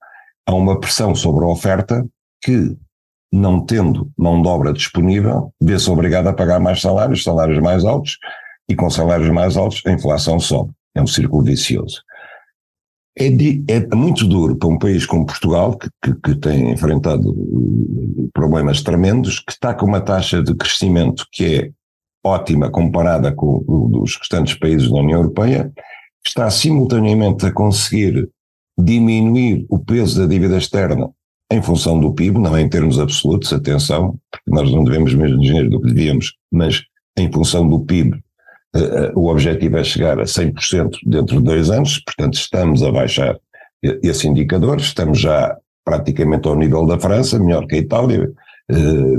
há 0.47 0.55
uma 0.55 0.79
pressão 0.79 1.15
sobre 1.15 1.47
a 1.47 1.49
oferta 1.49 2.07
que 2.43 2.77
não 3.35 3.61
tendo 3.61 4.09
mão 4.17 4.41
de 4.41 4.47
obra 4.47 4.73
disponível, 4.73 5.53
vê-se 5.61 5.91
obrigado 5.91 6.29
a 6.29 6.33
pagar 6.33 6.61
mais 6.61 6.81
salários, 6.81 7.25
salários 7.25 7.61
mais 7.61 7.85
altos, 7.85 8.17
e 8.69 8.77
com 8.77 8.89
salários 8.89 9.29
mais 9.31 9.57
altos 9.57 9.83
a 9.85 9.91
inflação 9.91 10.39
sobe. 10.39 10.71
É 10.95 11.03
um 11.03 11.07
círculo 11.07 11.43
vicioso. 11.43 12.01
é, 13.19 13.27
é, 13.69 13.97
muito 13.97 14.25
duro 14.25 14.57
para 14.57 14.69
um 14.69 14.79
país 14.79 15.05
como 15.05 15.27
Portugal, 15.27 15.77
que, 15.77 15.89
que, 16.01 16.15
que, 16.15 16.37
tem 16.37 16.71
enfrentado 16.71 17.31
uh, 17.31 18.31
problemas 18.33 18.83
tremendos, 18.83 19.41
que 19.41 19.51
está 19.51 19.75
com 19.75 19.87
uma 19.87 20.01
taxa 20.01 20.41
de 20.41 20.55
crescimento 20.55 21.27
que 21.33 21.57
é 21.57 21.71
ótima 22.25 22.71
comparada 22.71 23.33
com 23.33 23.65
os 23.67 24.17
restantes 24.17 24.55
países 24.55 24.89
da 24.89 24.99
União 24.99 25.19
Europeia, 25.19 25.73
está 26.25 26.49
simultaneamente 26.51 27.47
a 27.47 27.53
conseguir 27.53 28.29
diminuir 28.79 29.67
o 29.69 29.79
peso 29.79 30.21
da 30.21 30.27
dívida 30.27 30.57
externa 30.57 31.11
em 31.51 31.63
função 31.63 32.01
do 32.01 32.13
PIB, 32.13 32.39
não 32.39 32.59
em 32.59 32.69
termos 32.69 32.99
absolutos, 32.99 33.53
atenção, 33.53 34.19
porque 34.31 34.51
nós 34.51 34.71
não 34.71 34.85
devemos 34.85 35.15
menos 35.15 35.41
dinheiro 35.41 35.71
do 35.71 35.81
que 35.81 35.89
devíamos, 35.89 36.35
mas 36.51 36.83
em 37.17 37.31
função 37.31 37.69
do 37.69 37.81
PIB, 37.81 38.17
uh, 38.75 38.79
uh, 38.79 39.19
o 39.19 39.31
objetivo 39.31 39.77
é 39.77 39.85
chegar 39.85 40.19
a 40.19 40.25
100% 40.25 40.99
dentro 41.07 41.39
de 41.39 41.45
dois 41.45 41.71
anos, 41.71 41.99
portanto 41.99 42.35
estamos 42.35 42.83
a 42.83 42.91
baixar 42.91 43.39
esse 44.03 44.27
indicador, 44.27 44.79
estamos 44.79 45.21
já 45.21 45.57
praticamente 45.85 46.49
ao 46.49 46.57
nível 46.57 46.87
da 46.87 46.99
França, 46.99 47.39
melhor 47.39 47.67
que 47.67 47.75
a 47.75 47.79
Itália, 47.79 48.33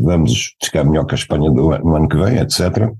vamos 0.01 0.55
chegar 0.63 0.83
melhor 0.83 1.05
que 1.05 1.13
a 1.13 1.17
Espanha 1.17 1.51
no 1.51 1.95
ano 1.95 2.09
que 2.09 2.17
vem, 2.17 2.39
etc. 2.39 2.91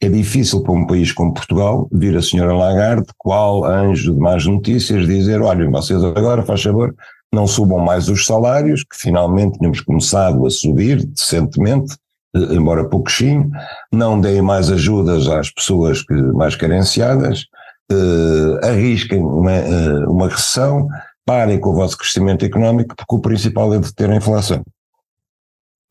É 0.00 0.08
difícil 0.08 0.62
para 0.62 0.72
um 0.72 0.86
país 0.86 1.10
como 1.10 1.34
Portugal 1.34 1.88
vir 1.90 2.16
a 2.16 2.22
senhora 2.22 2.54
Lagarde, 2.54 3.06
qual 3.18 3.64
anjo 3.64 4.14
de 4.14 4.20
más 4.20 4.46
notícias, 4.46 5.06
dizer, 5.06 5.40
olhem, 5.40 5.70
vocês 5.70 6.04
agora, 6.04 6.44
faz 6.44 6.62
favor, 6.62 6.94
não 7.32 7.46
subam 7.46 7.78
mais 7.78 8.08
os 8.08 8.24
salários, 8.24 8.82
que 8.82 8.96
finalmente 8.96 9.58
tínhamos 9.58 9.80
começado 9.80 10.46
a 10.46 10.50
subir 10.50 11.04
decentemente, 11.04 11.96
eh, 12.34 12.54
embora 12.54 12.88
pouquinho, 12.88 13.50
não 13.92 14.20
deem 14.20 14.42
mais 14.42 14.70
ajudas 14.70 15.28
às 15.28 15.50
pessoas 15.50 16.02
que, 16.02 16.14
mais 16.14 16.54
carenciadas, 16.54 17.46
uh, 17.92 18.66
arrisquem 18.66 19.22
uma, 19.22 19.52
uh, 19.52 20.10
uma 20.10 20.28
recessão, 20.28 20.88
parem 21.24 21.58
com 21.58 21.70
o 21.70 21.74
vosso 21.74 21.96
crescimento 21.96 22.44
económico, 22.44 22.94
porque 22.96 23.14
o 23.14 23.20
principal 23.20 23.74
é 23.74 23.78
deter 23.78 24.10
a 24.10 24.16
inflação. 24.16 24.62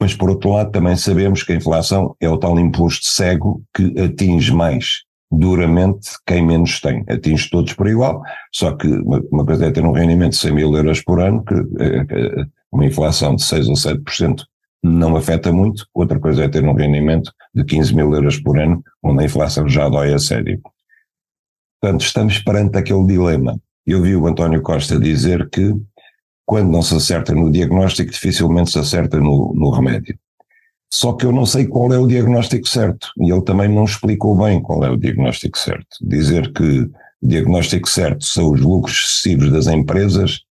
Mas, 0.01 0.13
por 0.13 0.29
outro 0.29 0.51
lado, 0.51 0.71
também 0.71 0.95
sabemos 0.95 1.43
que 1.43 1.53
a 1.53 1.55
inflação 1.55 2.15
é 2.19 2.29
o 2.29 2.37
tal 2.37 2.59
imposto 2.59 3.05
cego 3.05 3.61
que 3.73 3.97
atinge 3.99 4.53
mais 4.53 5.04
duramente 5.31 6.11
quem 6.25 6.45
menos 6.45 6.79
tem. 6.79 7.03
Atinge 7.09 7.49
todos 7.49 7.73
por 7.73 7.87
igual, 7.87 8.21
só 8.53 8.75
que 8.75 8.87
uma, 8.87 9.21
uma 9.31 9.45
coisa 9.45 9.65
é 9.65 9.71
ter 9.71 9.85
um 9.85 9.91
rendimento 9.91 10.31
de 10.31 10.37
100 10.37 10.51
mil 10.53 10.75
euros 10.75 11.01
por 11.03 11.19
ano, 11.19 11.43
que 11.43 11.53
é, 11.53 12.45
uma 12.71 12.85
inflação 12.85 13.35
de 13.35 13.43
6 13.43 13.67
ou 13.69 13.75
7% 13.75 14.43
não 14.83 15.15
afeta 15.15 15.51
muito, 15.51 15.87
outra 15.93 16.19
coisa 16.19 16.43
é 16.43 16.47
ter 16.47 16.63
um 16.63 16.73
rendimento 16.73 17.31
de 17.53 17.63
15 17.63 17.95
mil 17.95 18.13
euros 18.13 18.39
por 18.39 18.59
ano, 18.59 18.83
onde 19.01 19.23
a 19.23 19.25
inflação 19.25 19.67
já 19.67 19.89
dói 19.89 20.13
a 20.13 20.19
sério. 20.19 20.61
Portanto, 21.81 22.01
estamos 22.01 22.39
perante 22.39 22.77
aquele 22.77 23.05
dilema. 23.05 23.59
Eu 23.85 24.01
vi 24.01 24.15
o 24.15 24.27
António 24.27 24.61
Costa 24.61 24.99
dizer 24.99 25.49
que 25.49 25.73
quando 26.45 26.71
não 26.71 26.81
se 26.81 26.95
acerta 26.95 27.33
no 27.33 27.51
diagnóstico, 27.51 28.11
dificilmente 28.11 28.71
se 28.71 28.79
acerta 28.79 29.19
no, 29.19 29.53
no 29.55 29.71
remédio. 29.71 30.17
Só 30.93 31.13
que 31.13 31.25
eu 31.25 31.31
não 31.31 31.45
sei 31.45 31.65
qual 31.65 31.91
é 31.93 31.97
o 31.97 32.07
diagnóstico 32.07 32.67
certo. 32.67 33.09
E 33.19 33.31
ele 33.31 33.43
também 33.43 33.67
não 33.67 33.83
explicou 33.83 34.37
bem 34.37 34.61
qual 34.61 34.83
é 34.83 34.89
o 34.89 34.97
diagnóstico 34.97 35.57
certo. 35.57 35.97
Dizer 36.01 36.53
que 36.53 36.81
o 36.81 37.27
diagnóstico 37.27 37.89
certo 37.89 38.23
são 38.23 38.51
os 38.51 38.61
lucros 38.61 39.05
excessivos 39.05 39.51
das 39.51 39.67
empresas 39.67 40.45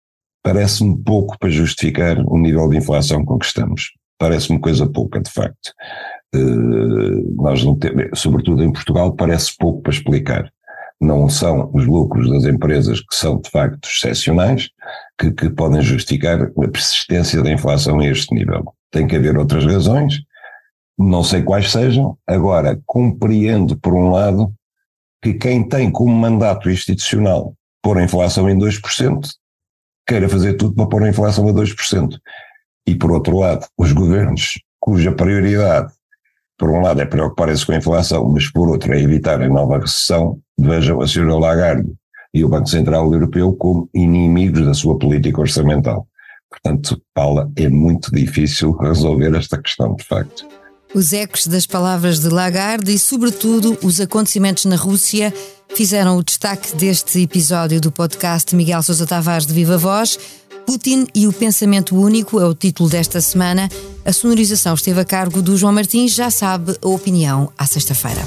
parece-me 0.42 0.96
pouco 1.02 1.38
para 1.38 1.50
justificar 1.50 2.18
o 2.26 2.38
nível 2.38 2.68
de 2.68 2.78
inflação 2.78 3.24
com 3.24 3.38
que 3.38 3.46
estamos. 3.46 3.92
Parece-me 4.18 4.58
coisa 4.58 4.86
pouca, 4.86 5.20
de 5.20 5.30
facto. 5.30 5.72
Uh, 6.34 7.42
nós 7.42 7.64
não 7.64 7.76
temos, 7.76 8.18
sobretudo 8.20 8.62
em 8.62 8.72
Portugal, 8.72 9.14
parece 9.14 9.56
pouco 9.58 9.82
para 9.82 9.92
explicar. 9.92 10.52
Não 11.00 11.28
são 11.28 11.70
os 11.72 11.86
lucros 11.86 12.30
das 12.30 12.44
empresas 12.44 13.00
que 13.00 13.14
são 13.14 13.40
de 13.40 13.48
facto 13.50 13.88
excepcionais 13.88 14.68
que, 15.18 15.30
que 15.32 15.48
podem 15.50 15.80
justificar 15.80 16.42
a 16.42 16.68
persistência 16.68 17.42
da 17.42 17.50
inflação 17.50 17.98
a 18.00 18.06
este 18.06 18.34
nível. 18.34 18.74
Tem 18.90 19.06
que 19.06 19.16
haver 19.16 19.36
outras 19.36 19.64
razões, 19.64 20.20
não 20.98 21.22
sei 21.22 21.42
quais 21.42 21.70
sejam. 21.70 22.16
Agora, 22.26 22.80
compreendo, 22.84 23.78
por 23.78 23.94
um 23.94 24.10
lado, 24.10 24.52
que 25.22 25.34
quem 25.34 25.66
tem 25.66 25.90
como 25.90 26.14
mandato 26.14 26.70
institucional 26.70 27.54
pôr 27.82 27.98
a 27.98 28.04
inflação 28.04 28.48
em 28.48 28.58
2%, 28.58 29.28
queira 30.06 30.28
fazer 30.28 30.54
tudo 30.54 30.74
para 30.74 30.86
pôr 30.86 31.02
a 31.04 31.08
inflação 31.08 31.48
a 31.48 31.52
2%. 31.52 32.18
E, 32.86 32.94
por 32.94 33.12
outro 33.12 33.38
lado, 33.38 33.66
os 33.76 33.92
governos 33.92 34.60
cuja 34.78 35.12
prioridade, 35.12 35.92
por 36.58 36.70
um 36.70 36.80
lado, 36.80 37.00
é 37.00 37.06
preocuparem-se 37.06 37.64
com 37.64 37.72
a 37.72 37.76
inflação, 37.76 38.28
mas 38.28 38.50
por 38.50 38.68
outro 38.68 38.92
é 38.92 39.00
evitar 39.00 39.40
a 39.40 39.48
nova 39.48 39.78
recessão, 39.78 40.38
vejam 40.58 41.00
a 41.00 41.04
Sra. 41.04 41.34
Lagarde 41.34 41.90
e 42.34 42.44
o 42.44 42.48
Banco 42.48 42.68
Central 42.68 43.12
Europeu 43.12 43.52
como 43.54 43.88
inimigos 43.94 44.64
da 44.64 44.74
sua 44.74 44.98
política 44.98 45.40
orçamental. 45.40 46.06
Portanto, 46.50 47.00
Paula, 47.14 47.50
é 47.56 47.68
muito 47.68 48.10
difícil 48.10 48.72
resolver 48.72 49.34
esta 49.36 49.60
questão, 49.60 49.94
de 49.94 50.04
facto. 50.04 50.46
Os 50.92 51.12
ecos 51.12 51.46
das 51.46 51.66
palavras 51.66 52.18
de 52.18 52.28
Lagarde 52.28 52.92
e, 52.92 52.98
sobretudo, 52.98 53.78
os 53.82 54.00
acontecimentos 54.00 54.64
na 54.64 54.74
Rússia 54.74 55.32
fizeram 55.74 56.16
o 56.16 56.24
destaque 56.24 56.74
deste 56.74 57.20
episódio 57.20 57.80
do 57.80 57.92
podcast 57.92 58.54
Miguel 58.56 58.82
Sousa 58.82 59.06
Tavares 59.06 59.46
de 59.46 59.52
Viva 59.52 59.78
Voz. 59.78 60.18
Putin 60.66 61.06
e 61.14 61.26
o 61.26 61.32
pensamento 61.32 61.96
único 61.96 62.40
é 62.40 62.44
o 62.44 62.54
título 62.54 62.88
desta 62.88 63.20
semana. 63.20 63.68
A 64.04 64.12
sonorização 64.12 64.74
esteve 64.74 65.00
a 65.00 65.04
cargo 65.04 65.40
do 65.40 65.56
João 65.56 65.72
Martins. 65.72 66.12
Já 66.12 66.30
sabe 66.30 66.76
a 66.82 66.88
opinião 66.88 67.52
à 67.56 67.66
sexta-feira. 67.66 68.20